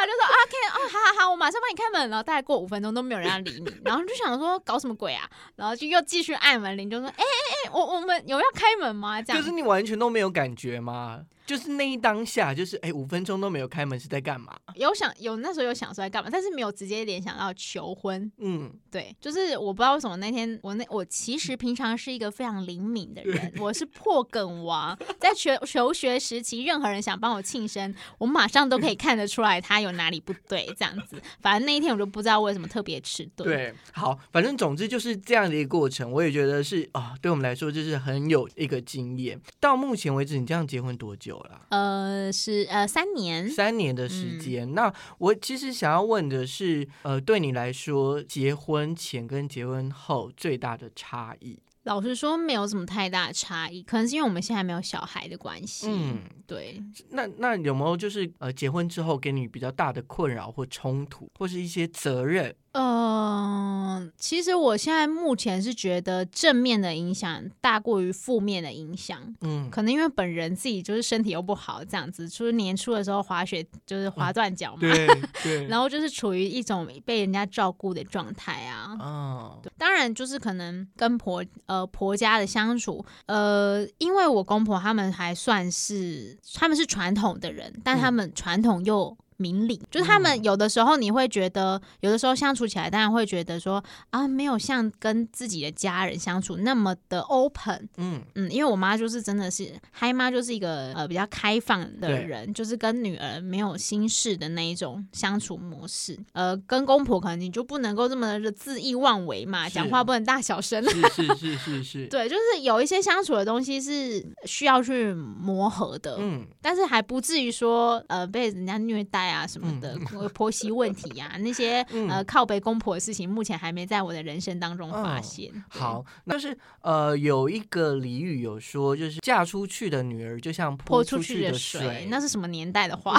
[0.00, 5.28] 他就说：“啊 Ken，哦，好好好，我马上帮你开门。”然后大概过五分钟都没有人要理你，然后就想说搞什么鬼啊？
[5.56, 7.22] 然后就又继续按门铃，就说：“哎哎
[7.66, 11.20] 哎，我我们有要开门吗？” 这样就是你完全都没有感觉吗？
[11.46, 14.54] 就是那一当下，就是哎，五分钟都没有开门是在干嘛？
[14.76, 18.30] 有想有那时候有想说在干嘛，但是没有直接联想到求婚。
[18.38, 31.20] 嗯，对，就是我不知道为什么那天我那我其实平常是一个非常灵敏的人， 我是破梗王，在求求学时期，任何人想帮我庆生，我马上都可以看得出来他有哪里不对，这样子。
[31.40, 33.48] 反正那一天我就不知道为什么特别迟钝。
[33.48, 39.40] 对，好，反正总之就是这样的一个过程，我也觉得是啊，对我们来说就是很有一个经验。
[39.58, 41.66] 到目前为止，你这样结婚多久了？
[41.70, 44.74] 呃，是呃三年，三年的时间。
[44.74, 51.58] 那我其实想要问的是，呃，对你来说，结婚前跟结婚后最大的差异？
[51.84, 55.86] 老实说，没有什么太大的差异，可能是因为我们现在没有小孩的关系。
[55.88, 56.82] 嗯，对。
[57.08, 62.54] 那那有没有就是呃，结婚之后给你比较大的困扰或冲突，或是一些责任？
[62.72, 69.18] 嗯，其实我现在目前是觉得正面的影响大过于负面的影响。
[69.40, 75.08] 嗯，可能因为本人自己就是身体又不好，这样子，就是年初的时候滑雪就是滑断脚嘛，对
[75.42, 78.96] 对，然后就是处于一种被人家照顾的状态啊。
[79.00, 89.16] 哦，当然就是可能跟婆呃婆家的相处，呃，因为我公婆他们还算是他们是传统的人，但他们传统又。
[89.40, 97.88] 明理，就是他们有的时候你会觉得，有的时候相处起来，当然会觉得说啊，没有像跟自己的家人相处那么的 open。
[97.96, 106.18] 嗯嗯，因为我妈就是真的是嗨妈，就是一个呃比较开放的人，就是跟女儿没有心事的那一种相处模式。
[106.32, 110.82] 呃，跟公婆可能你就不能够这么的恣意妄为嘛，讲话不能大小声。
[110.82, 112.06] 是 是是是是。
[112.08, 116.16] 对，就是有一些相处的东西是需要去磨合的。
[116.18, 119.29] 嗯，但是还不至于说呃被人家虐待。
[119.30, 119.96] 啊什么的
[120.34, 125.52] 婆媳问题呀，那些呃靠背公婆的事情，目前还没在我的人生当中发现。
[125.68, 133.16] 好，那是呃有一个俚语有说，就是嫁出去的女儿就像泼出去的水，那是什么年代的话？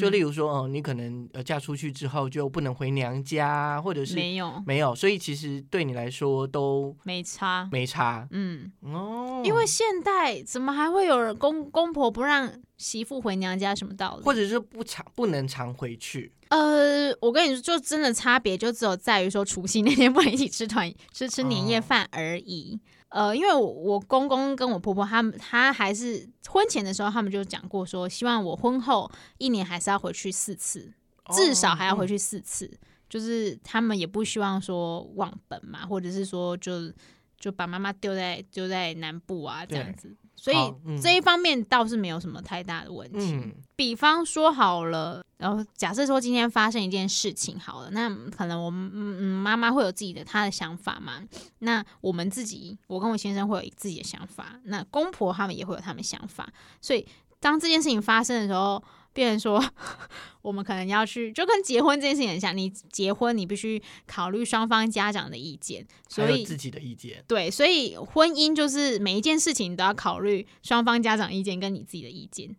[0.00, 8.26] 就例如说，哦，你可能呃嫁出去之后就不能回娘家，或者是没有没有，所以其实对你来说都没差没差。
[8.30, 12.50] 嗯哦，因为现代怎么还会有人公公婆不让？
[12.76, 14.22] 媳妇回娘家什么道理？
[14.24, 16.32] 或者是不常不能常回去？
[16.48, 22.78] 呃，我跟你说，就真的差别就只有在于说，除夕那天不能一起吃团吃吃年夜饭而已。
[23.08, 30.92] 呃，因为我公公跟我婆婆他们，他还是婚前的时候，他们就讲过说，希望我婚后一年还是要回去四次，
[31.32, 32.70] 至少还要回去四次。
[33.08, 36.92] 就是他们也不希望说忘本嘛，或者是说就
[37.38, 40.16] 就把妈妈丢在丢在南部啊这样子。
[40.36, 40.56] 所以
[41.00, 43.54] 这一方面倒是没有什么太大的问题。
[43.76, 51.22] 比方说好了，然后假设说今天发生一件事情好了，那可能我们嗯妈妈会有自己的她的想法嘛？
[51.60, 56.48] 那我们自己，我跟我先生会有自己的想法，那公婆他们也会有他们想法。
[56.80, 57.06] 所以
[57.40, 58.82] 当这件事情发生的时候。
[59.14, 59.64] 别人说，
[60.42, 62.54] 我们可能要去，就跟结婚这件事情很像。
[62.54, 67.24] 你结婚，你必须考虑双方家长的意见，所以自己的意见。
[67.26, 72.54] 对，所以婚姻就是每一件事情都要考虑双方家长意见跟你自己的意见。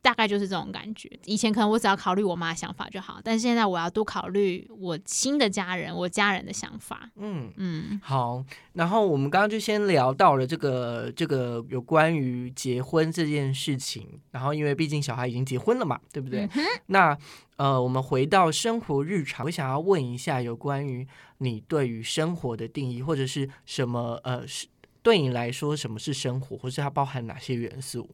[0.00, 1.10] 大概就是这种感觉。
[1.24, 7.10] 以前可能我只要考虑我妈想法就好，但是现在我要多考虑我新的家人，我家人的想法。
[7.16, 8.44] 嗯嗯，好。
[8.74, 14.06] 然后我们刚刚就先聊到了这个这个有关于结婚这件事情。
[14.30, 16.48] 然后因为毕竟小孩已经结婚了嘛，对不对？
[16.86, 17.16] 那
[17.56, 21.04] 呃，我们回到生活日常，我想要问一下有关于
[21.38, 24.68] 你对于生活的定义，或者是什么呃，是
[25.02, 28.08] 对你来说什么是生活，或是它包含哪些元素？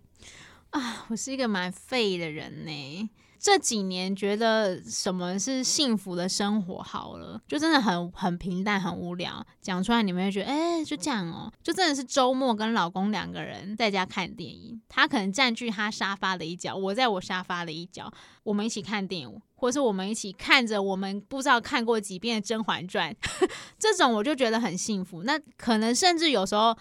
[0.74, 3.10] 啊，我是一个蛮废的人呢。
[3.38, 9.46] 这几年觉得什么是幸福的生活好了，就真的很很平淡，很无聊。
[9.60, 11.52] 讲出来你们会觉得，哎，就这样哦。
[11.62, 23.14] 就真的是周末跟老公两个人在家看电影，他可能占据他沙发的一角，我在我沙发的一角，我们一起看电影，或是我们一起看着我们不知道看过几遍的《甄嬛传》，
[23.78, 25.22] 这种我就觉得很幸福。
[25.22, 26.76] 那可能甚至有时候。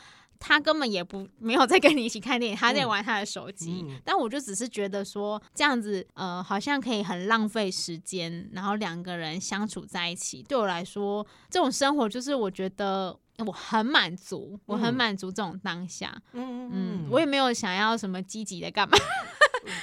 [0.45, 3.85] 他根本也不没有在跟你一起看电影，他在玩他的手机。
[4.03, 16.13] 但我就只是觉得说这样子，呃，好像可以很浪费时间，然后两个人相处在一起，对我来说，这种生活就是我觉得我很满足，我很满足这种当下。
[16.33, 18.97] 嗯嗯，我也没有想要什么积极的干嘛。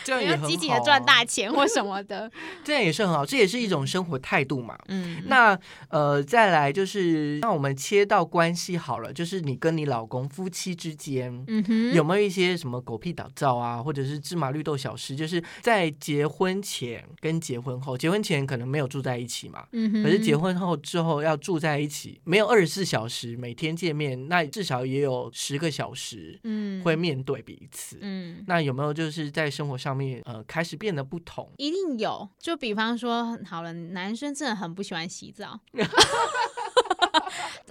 [0.05, 2.31] 这样也很积极的赚大钱或什么的，
[2.65, 4.79] 这样也是很好，这也是一种生活态度嘛。
[4.89, 15.15] 嗯，那呃，再来就是，那我们切到关系好了，就是你跟你老公夫妻之间，嗯哼，有没有一些什么狗屁倒灶啊，或者是芝麻绿豆小事？
[15.17, 32.29] 就是在结婚前跟结婚后，结婚前可能没有住在一起嘛，嗯哼，可是结婚后之后要住在一起，没有二十四小时每天见面，那至少也有十个小时，嗯，会面对彼此，嗯，那有没有就是在生活上面呃开始变得不同，一定有。
[32.39, 35.59] 就比方说，好了，男生真的很不喜欢洗澡。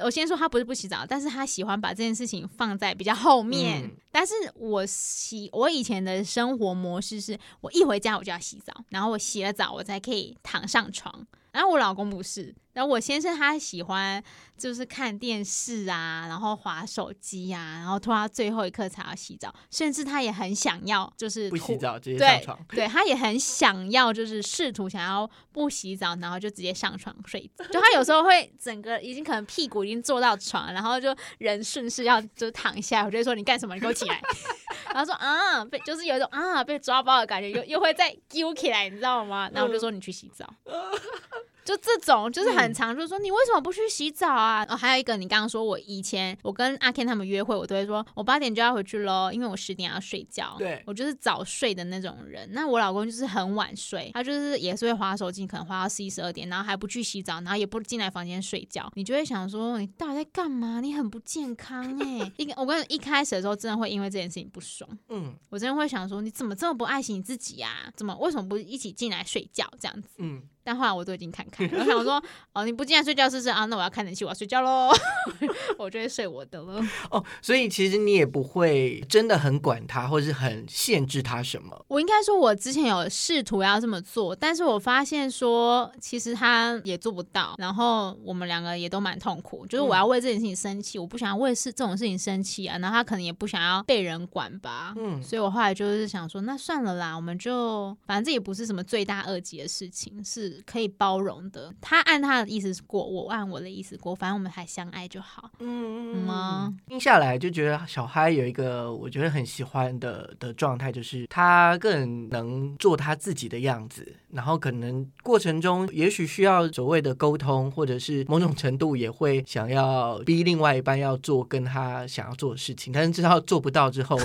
[0.01, 3.91] 我先说他不是不洗澡，但是他喜欢把这件事情放在比较后面。
[4.12, 11.27] 但是我洗我以前的生活模式是，我一回家我就要洗澡，然后我洗了澡我才可以躺上床。
[11.51, 14.24] 然后我老公不是，然后我先生他喜欢
[14.58, 27.52] 就是看电视啊，然后划手机啊，然后拖到最后一刻才要洗澡，甚至他也很想要就是不洗澡直接上床，对他也很想要就是试图想要不洗澡，然后就直接上床睡。
[27.70, 33.75] 就他有时候会整个已经可能屁股已经坐到床，然后就人顺势要就躺下，我就说你干什么？
[33.75, 34.21] 你给我起来！
[34.94, 39.50] 然后说啊被就是有一种啊被抓包的感觉，又又会再揪起来，你知道吗？
[39.54, 40.48] 然后我就说你去洗澡。
[41.65, 44.65] 就这种就是很常，就是说你为什么不去洗澡啊？
[44.67, 50.55] 哦，还有一个，你刚刚说我以前我跟阿 Ken 他们约会，我都会说我八点就要回去喽，因为我十点要睡觉。
[50.57, 52.49] 对，我就是早睡的那种人。
[52.53, 58.91] 那我老公就是很晚睡，他就是也是会划手机，可能划到十一十二点，然后还不去洗澡，然后也不进来房间睡觉。
[58.95, 60.81] 你就会想说，你到底在干嘛？
[60.81, 62.31] 你很不健康哎！
[62.37, 64.89] 一我跟一开始的时候，真的会因为这件事情不爽。
[65.10, 67.91] 嗯，我真的会想说，你怎么这么不爱惜你自己呀？
[67.95, 70.10] 怎么为什么不一起进来睡觉这样子？
[70.17, 70.41] 嗯。
[70.63, 72.21] 但后来我都已经看看， 我想说，
[72.53, 73.65] 哦，你不进来睡觉试试啊？
[73.65, 74.91] 那我要看冷气，我要睡觉喽，
[75.77, 76.81] 我就会睡我的了。
[77.10, 81.85] 哦，所以其实你也不会真的很管他，或者是很限制他什么。
[81.87, 87.55] 我应该说，我之前有试图要这么做，但是我发现说，其实他也做不到。
[87.57, 92.77] 然后我们两个也都蛮痛苦，就是我要为这件事情生气，我不想要为事这种事情生气啊。
[92.77, 94.93] 然后他可能也不想要被人管吧。
[94.97, 100.48] 嗯，所以我后来就是想说，那算了啦，我们就反正这也不是什么罪大恶极的事情，是。
[100.65, 105.50] 可以包容的，他按他的意思过，我按我的意思过，反正我们还相爱就好。
[105.60, 106.73] 嗯嗯吗？
[106.87, 124.19] 听下来就觉得小嗨有一个我觉得很喜欢的的状态，就是他更能做他自己的样子，然后可能过程中也许需要所谓的沟通，或者是某种程度也会想要逼另外一半要做跟他想要做的事情，但是知道做不到之后。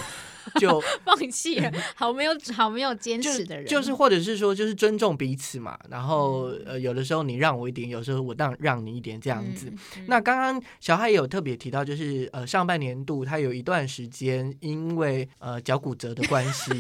[0.60, 5.78] 就放弃了，好没有好没有坚持的人，就是或者是说，就是尊重彼此嘛。
[5.88, 9.72] 然后呃，有的时候你让我一点，有时候我让让你一点，这样子。
[10.06, 16.70] 那刚刚小海也有特别提到，就是呃，上半年度他有一段时间因为呃脚骨折的关系，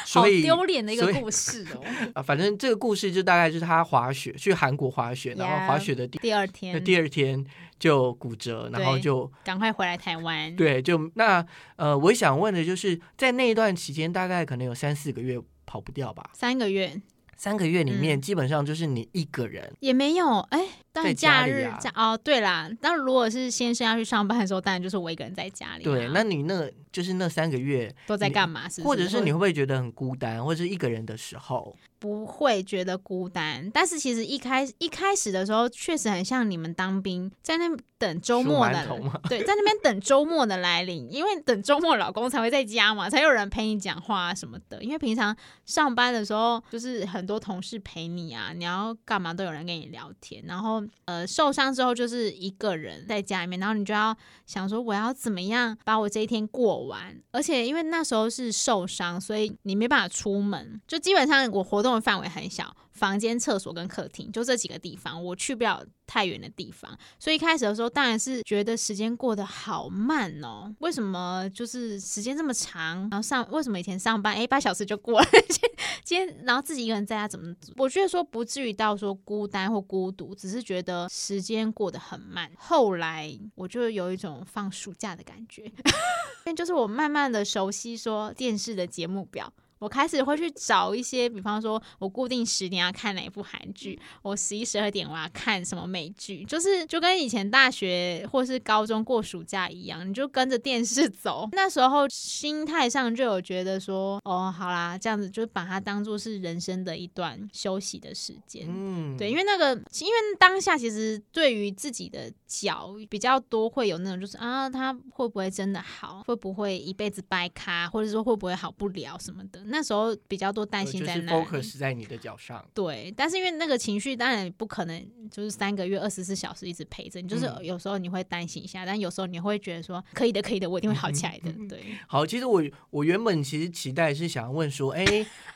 [0.06, 1.82] 所以丢脸的一个故事哦。
[2.14, 7.44] 啊，反正这个故事就大概就是他滑雪去韩国滑雪，然后滑雪的第二天，第二天。
[7.80, 10.54] 就骨折，然后就赶快回来台湾。
[10.54, 11.42] 对，就那
[11.76, 16.28] 呃，我想问的就是，在那一段期间，大概可能有三四个月跑不掉吧？
[16.34, 17.00] 三个月，
[17.36, 20.60] 三个月里面基本上就是你一个人，也没有哎。
[20.92, 25.84] 但假日假哦，对啦，那如果是先生要去上班的时候，当然就是我一个人在家里。
[25.84, 28.68] 对，那你那就是那三个月都在干嘛？
[28.68, 31.76] 是或者是你会不会觉得很孤单，或者是一个人的时候？
[32.00, 37.68] 不会觉得孤单，但是其实一开一开始的时候，确实很像你们当兵在那
[37.98, 38.88] 等周末的，
[39.28, 44.82] 对，在那边等周末的来临，因为等周末老公才会在家嘛，才有人陪你讲话啊什么的。
[44.82, 45.36] 因为平常
[45.66, 50.42] 上班的时候，就是很多同事陪你啊，你要干嘛都有人跟你聊天。
[50.46, 54.14] 然后呃，受伤之后就是一个人在家里面，然后你就要
[54.46, 57.16] 想说我要怎么样把我这一天过完。
[57.30, 62.00] 而且因为那时候是受伤，所以你没办法出门，就基本上我活动的。
[62.00, 66.94] 范围很小，房间、厕所跟客厅就这几个地方，我去不了太远的地方。
[67.18, 70.70] 所以一开始的时候，当然是觉得时间过得好慢哦。
[70.80, 73.08] 为什么就是时间这么长？
[73.10, 75.26] 然后上为什么以前上班哎八小时就过了？
[76.04, 77.54] 今天然后自己一个人在家怎么？
[77.78, 82.50] 我觉得说不至于到说孤单或孤独，只是觉得时间过得很慢。
[82.58, 85.62] 后来我就有一种放暑假的感觉，
[86.44, 89.50] 因为就是我慢慢的熟悉说电视的节目表。
[89.80, 101.48] 我开始会去找一些，比方说，我固定十点要看哪一部韩剧，我十一、十二点我要看什么美剧，就是就跟以前大学或是高中过暑假一样，你就跟着电视走。
[101.52, 108.66] 那时候心态上就有觉得说，哦，好啦，这样子就把它当做是人生的一段休息的时间。
[108.68, 116.20] 嗯，对，因为那个，因为当下其实对于自己的脚比较多会有那种，就是啊，他会不会真的好？
[116.26, 117.88] 会不会一辈子掰咖？
[117.88, 119.62] 或者说会不会好不了什么的？
[119.66, 122.66] 那时候比较多担心在那，focus 在你的脚上。
[122.74, 131.52] 对，但是因为那个情绪，当然不可能就是三个月二十四小时一直陪着你，就是有时候你会担心一下，但有时候你会觉得说可以的，可以的，我一定会好起来的。
[131.68, 135.04] 对，好，其实我我原本其实期待是想要问说，哎，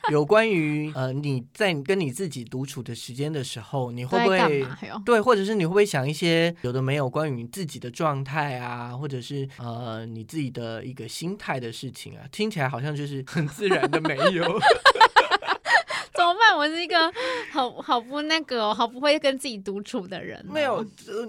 [0.09, 4.65] 有关于呃你在跟你自己独处的时间的时候，你会不会
[5.03, 12.21] 对，或者是你会不会想一些有的没有关于你自己的状态啊，或者是呃你自己的一个心态的事情啊？
[12.31, 13.99] 听起来好像就是很自然的。
[14.01, 14.43] 没有，
[16.13, 16.55] 怎么办？
[16.55, 17.11] 我是一个
[17.51, 20.45] 好好不那个，好不会跟自己独处的人。
[20.47, 20.85] 没有，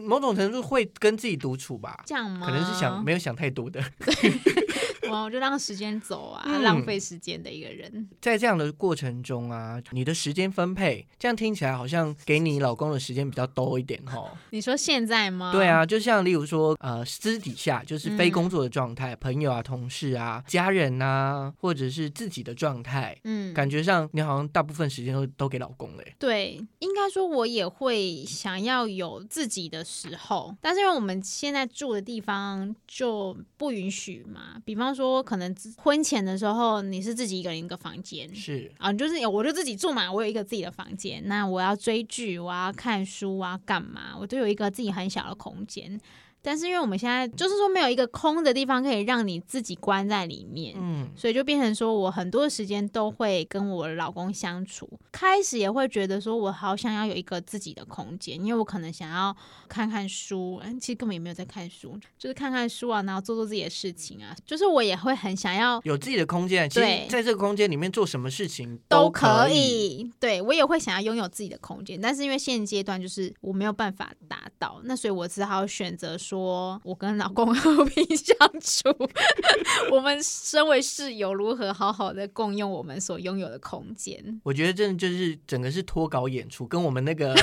[0.07, 2.02] 某种程度会跟自己独处吧？
[2.04, 2.46] 这样吗？
[2.46, 3.82] 可能是想没有想太多的。
[5.11, 8.09] 哇， 我就让时间走啊，浪费时间的一个人。
[8.20, 14.30] 在这样的过程中啊，你的时间分配，这样听起来好像给你老公的时间比较多一点哦。
[14.50, 15.52] 你说现在吗？
[15.52, 26.14] 对啊，就像例如说，呃，私底下就是非工作的状态，朋友啊、同事啊、家人啊，或者是自己的状态，嗯，感觉上你好像大部分时间都都给老公嘞。
[26.18, 34.95] 对，应该说我也会想要有自己的时候，但是因为我们现在住的地方就不允许嘛，比方。
[34.97, 41.22] 说可能婚前的时候你是自己一个人一个房间，是啊，就是我就自己住嘛，我有一个自己的房间。
[41.26, 46.01] 那我要追剧，我要看书啊，干嘛，我都有一个自己很小的空间。
[46.43, 54.89] 但是因为我们现在就是说没有一个空的地方可以让你自己关在里面，嗯，所以就变成说我很多时间都会跟我老公相处。
[55.11, 59.37] 开始也会觉得说我好想要有一个自己的空间，因为我可能想要
[59.68, 64.32] 看看书，嗯，其实根本也没有在看书，就是看看书啊，然后做做自己的事情啊。
[64.47, 70.09] 就是我也会很想要有自己的空间，其实在这个空间里面做什么事情都可以。
[70.20, 76.36] 对我也会想要拥有自己的空间，但是因为现阶段就是我没有办法达到，那所以我只好选择说。
[76.37, 78.95] 说我跟老公和平相处，
[79.91, 84.41] 我们身为室友，如何好好的共用我们所拥有的空间？
[84.45, 87.34] 我觉得真的就是整个是脱稿演出，跟我们那个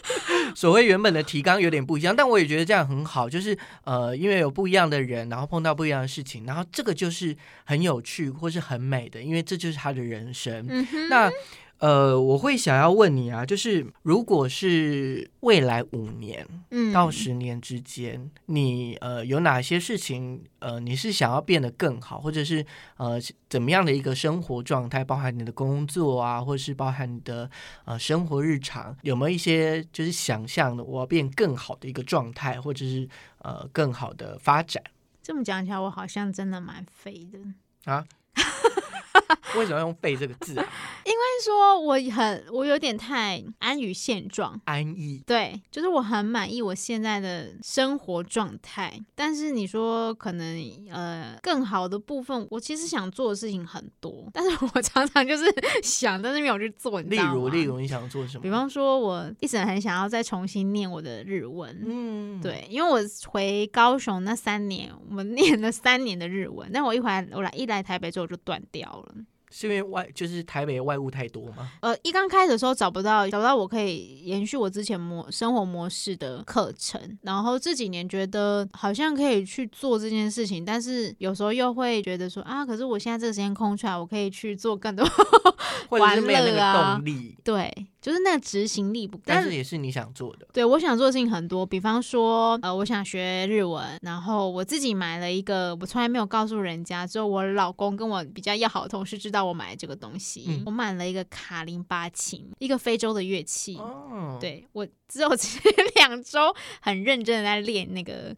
[0.56, 2.16] 所谓原本的提纲有点不一样。
[2.16, 10.66] 但我也觉得这样很好，就是呃，因为有不一样的人，然后碰到不一样的事情，然后这个就是很有趣或是很美的，因为这就是他的人生。
[11.10, 11.30] 那。
[11.78, 16.46] 呃，我会想要问你啊，就是如果是未来五年
[16.92, 22.66] 到十年之间，你呃有哪些事情呃你是想要变得更好，或者是
[22.96, 27.48] 呃怎么样的一个生活状态，包含你的工作啊，或者是包含你的
[27.84, 33.08] 呃生活日常，有没有一些就是想象的我要变更好的一个状态，或者是
[33.38, 34.82] 呃更好的发展？
[35.22, 37.38] 这么讲起来，我好像真的蛮肥的
[37.84, 38.04] 啊。
[39.56, 40.64] 为什么要用“废”这个字啊？
[41.04, 45.22] 因为说我很，我有点太安于现状，安逸。
[45.26, 48.92] 对，就是我很满意我现在的生活状态。
[49.14, 55.44] 但是你说可能呃更好的部分，我其实想做的事情很多，但是我常常就是
[55.82, 57.00] 想，但是没有去做。
[57.00, 58.42] 例如，例如你想做什么？
[58.42, 61.76] 比方说，我一直很想要再重新念我的日文。
[61.84, 69.14] 嗯，对，因为我回高雄那三年，我们念了三年的日文，但我一回来，我来一来台北之后就断掉了。
[69.50, 71.72] 是因为外就是台北外物太多吗？
[71.80, 85.02] 呃，一刚开始的时候找不到找不到我可以延续我之前模生活模式的课程，然后这几年觉得好像可以去做这件事情，但是有时候又会觉得说啊，可是我现在这个时间空出来，我可以去做更多
[85.88, 87.00] 玩乐啊，
[87.42, 87.86] 对。
[88.08, 90.48] 就是那个执行力不够，但是也是你想做的。
[90.50, 100.62] 对，我想做的事情很多，比方说，呃，我想学日文，然后我自己买了一个，我从来没有告诉人家，只有我老公跟我比较要好的同事知道我买这个东西。
[100.64, 103.76] 我买了一个卡林巴琴，一个非洲的乐器。
[103.76, 105.28] 哦，对我只有
[105.96, 108.36] 两周很认真的在练那个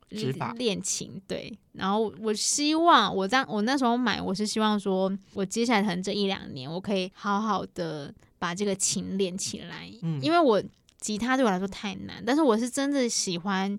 [0.56, 1.20] 练琴。
[1.26, 8.14] 对，然后我希望我这样，我那时候买，我是希望说我接下来可能这一两年，我可以好好的。
[8.40, 9.86] 把这个琴练起来，
[10.22, 10.62] 因为我
[10.98, 13.78] 吉他对我来说太难，但是我是真的喜欢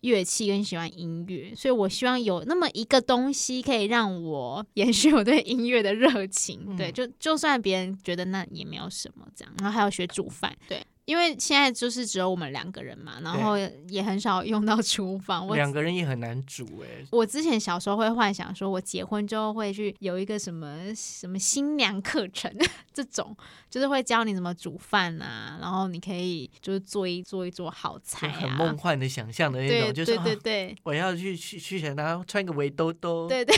[0.00, 6.76] 乐器跟喜欢音乐，所以我希望有那么一个东西可以让我 延续我对音乐的热情。
[6.76, 10.84] 对，就就算别人觉得那也没有什么这样，然后还要学煮饭，对。
[11.10, 13.56] 因为现在就是只有我们两个人嘛，然后
[13.88, 15.44] 也很少用到 厨房。
[15.56, 17.04] 两个人也很难煮哎。
[17.10, 22.48] 我之前小时候会幻想说，我结婚之后会去有一个什么什么新娘课程，
[22.94, 23.36] 这种
[23.68, 33.56] 就是会教你怎么煮饭啊，然后你可以就是做一做一做好菜啊，很梦幻的想象的那种，就是对对对，我要去去去想他穿个围兜兜，对对。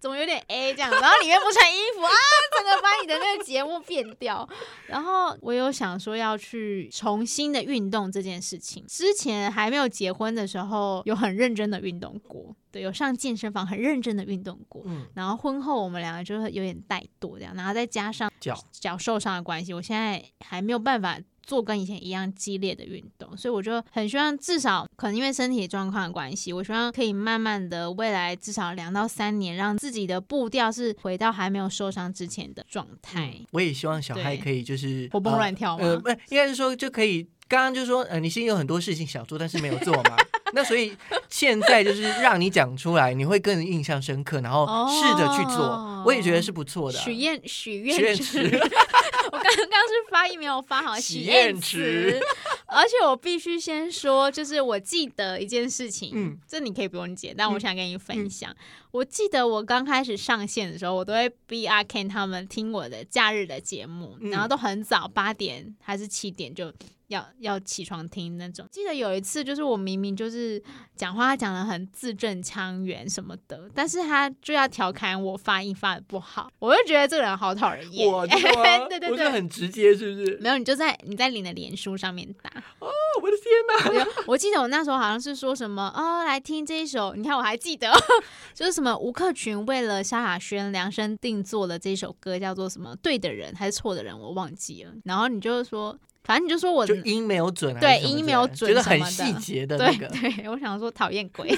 [0.00, 2.10] 怎么有点 A 这样，然后里面不穿衣服啊，
[2.56, 4.48] 整个把你的那个节目变掉。
[4.86, 14.82] 然后我有想说要去重新的运动这件事情，之前还没有结婚的时候有很认真的运动过，对，有上健身房很认真的运动过。
[14.86, 21.18] 嗯，然后婚后我们两个就是有点怠惰这样，然后再加上脚脚受伤的关系，我现在还没有办法。
[21.48, 33.34] 做跟以前一样激烈的运动，所以我就很希望至少可能因为身体状况的关系，我希望可以慢慢的未来至少两到三年，让自己的步调是回到还没有受伤之前的状态。
[33.52, 37.26] 我也希望小孩可以就是活蹦乱跳呃，不，应该是说就可以。
[37.48, 40.16] 刚刚就说呃，你心里有很多事情想做，但是没有做嘛。
[40.52, 40.94] 那所以
[41.28, 46.98] 现在就是让你讲出来，你会更印象深刻，然后试着去做，我也觉得是不错的。
[46.98, 48.38] 许愿许愿池，
[49.32, 52.20] 我刚刚是发音没有发好，许愿池。
[52.66, 58.54] 而且我必须先说，就是我记得一件事情，嗯，这你可以不用解，但我想跟你分享。
[58.90, 66.72] 我记得我刚开始上线的时候，我都会逼阿 Ken 他们听我的假日的节目，然后都很早，八点还是七点就。
[67.08, 68.66] 要要起床听那种。
[68.70, 70.62] 记得有一次，就是我明明就是
[70.96, 78.06] 讲话讲的很字正腔圆什么的，但是他就要调侃我发音发的不好，我就觉得这个人好讨人厌。
[78.10, 80.38] 我对对对，很直接是不是？
[80.40, 82.50] 没有，你就在你在你的脸书上面打。
[82.78, 82.88] 哦，
[83.22, 84.06] 我的天哪！
[84.26, 87.92] 我记得我那时候好像是说什么哦，来听这一首，你看我还记得，
[88.54, 92.94] 就是什么吴克群为了萧亚轩量身定做的这首歌，叫做什么？
[93.02, 94.18] 对的人还是错的人？
[94.18, 94.92] 我忘记了。
[95.04, 95.98] 然后你就是说。
[96.24, 100.06] 反正你就说我就音没有准，对音没有准，觉得很细节的那个。
[100.08, 101.50] 对，我想说讨厌鬼，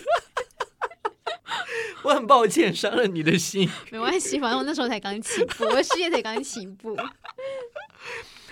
[2.04, 3.68] 我很抱歉伤了你的心。
[3.90, 6.96] 没关系，反正我那时候才刚起步，我事业才刚起步。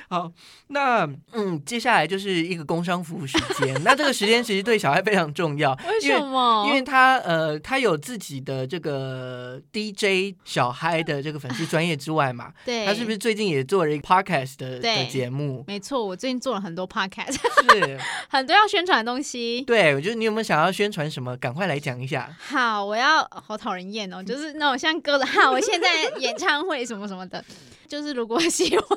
[0.08, 0.30] 好，
[0.68, 3.78] 那嗯，接下来就是一个工商服务时间。
[3.84, 6.66] 那这个时间其实对小孩非常重要，为什么？
[6.68, 15.62] 因为他呃，他有自己的这个 DJ 小嗨的这个粉丝专业之外嘛， 对，他是不是最近也做了一个 podcast 的的节目？
[15.66, 17.34] 没错，我最近做了很多 podcast，
[17.72, 17.98] 是
[18.28, 19.62] 很多要宣传的东西。
[19.66, 21.36] 对，我觉得你有没有想要宣传什么？
[21.36, 22.34] 赶快来讲一下。
[22.38, 27.44] 好，我要好讨人厌哦，就是那种像歌的哈，我现在演唱会什么什么的。
[27.88, 28.88] 就是如果 喜欢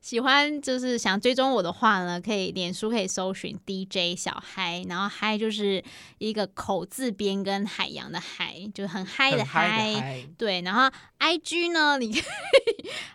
[0.00, 5.82] 喜欢就是想追踪我的话呢，可以脸书可以搜寻 DJ 小嗨，然后嗨就是
[6.18, 10.26] 一个口字边跟海洋的海，就是很嗨的嗨。
[10.38, 10.90] 对，然后
[11.20, 12.12] IG 呢，你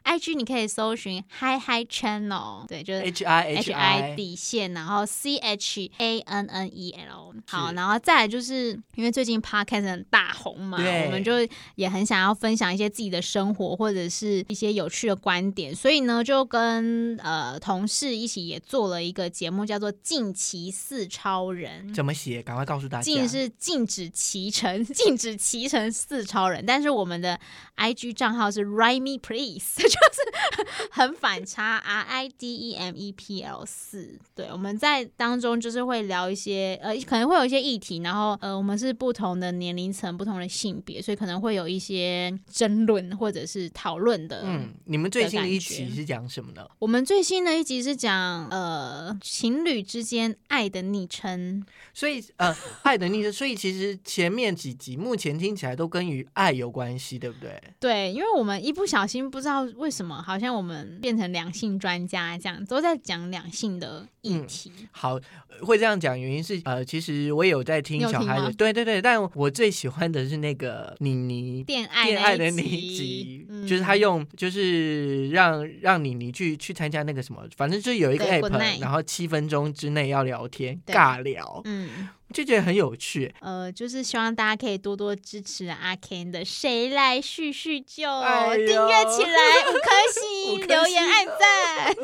[0.06, 6.70] IG 你可以搜寻 Hi Hi Channel，对，就是 H I H I 底线，然后 C H A N N
[6.72, 7.34] E L。
[7.48, 11.34] 好，然后再来就是因为最近 Podcast 很大红嘛，我们就
[11.76, 15.16] 也很想要分享一些自己的生活或者是一些有趣的。
[15.26, 21.90] 观点，所以呢，就跟呃同事一起也做了一个节目，叫做《禁骑四超人》。
[21.96, 22.44] 怎么写？
[22.44, 23.02] 赶快告诉大家。
[23.02, 26.64] 禁是禁止骑乘， 禁止骑乘四超人。
[26.64, 27.40] 但是我们的
[27.74, 33.66] I G 账号是 Write Me Please， 就是很反差 R I D E M E P L
[33.66, 34.20] 四。
[34.36, 44.44] 对，我们在当中就是会聊一些呃，可能会有一些议题，然后呃，我们是不同的年龄层、不同的性别，所以可能会有一些争论或者是讨论的。
[44.46, 45.10] 嗯，你们。
[45.16, 46.68] 最新的一集是讲什么呢？
[46.78, 57.58] 我们最新的一集是讲呃情侣之间爱的昵称，所以呃爱的昵称，所以其实前面几集目前听起来都跟与爱有关系，对不对？
[57.86, 64.72] 对，因为我们一不小心不知道为什么，好像我们变成两性专家这样，都在讲两性的议题。
[64.90, 65.20] 好，
[65.62, 75.26] 会这样讲原因是呃，其实我也有在听小孩的，对对对，但我最喜欢的是那个妮妮恋爱恋爱的那一集，就是他用就是。
[75.36, 83.34] 让让你你去去参加那个什么，反正就有一个 app，然后七分钟之内要聊天尬聊，嗯，就觉得很有趣。
[83.42, 88.08] 呃，就是希望大家可以多多支持阿 Ken 的《谁来叙叙旧》，
[88.56, 91.96] 订阅起来五颗星，留言按赞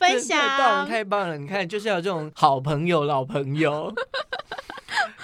[0.00, 1.38] 分享，太棒了，太棒了！
[1.38, 3.94] 你看，就是要这种好朋友、老朋友。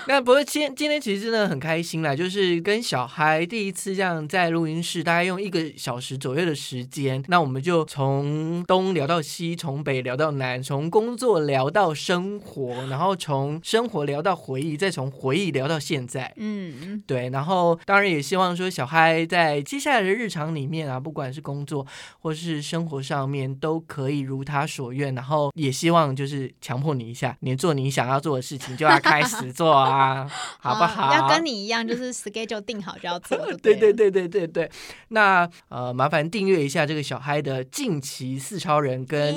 [0.06, 16.32] 那不过今今天其实真的很开心啦，就是跟小孩第一次这样在录音室，大概用一个小时左右的时间，那我们就从东聊到西，从北聊到南，从工作聊到生活，然后从生活聊到回忆，再从回忆聊到现在。
[16.36, 17.30] 嗯，对。
[17.30, 21.86] 然后当然也希望说小孩在接下来的日常里面啊，不管是工作
[22.18, 25.14] 或是生活上面，都可以如他所愿。
[25.14, 29.91] 然后也希望就是强迫你一下，你做你想要做的事情，就要开始做啊。
[29.92, 30.26] 啊，
[30.60, 31.12] 好不好？
[31.14, 33.36] 要跟你一样，就是 schedule 定好就要做。
[33.62, 34.70] 对对对对对对。
[35.08, 39.34] 那呃，麻烦订阅一下这个小嗨的近期四超人跟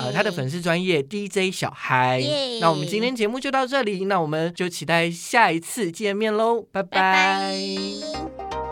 [0.00, 2.22] 呃他的粉丝专业 DJ 小嗨。
[2.60, 8.65] 那我们今天节目就到这里，那我们就期待下一次见面喽，拜拜。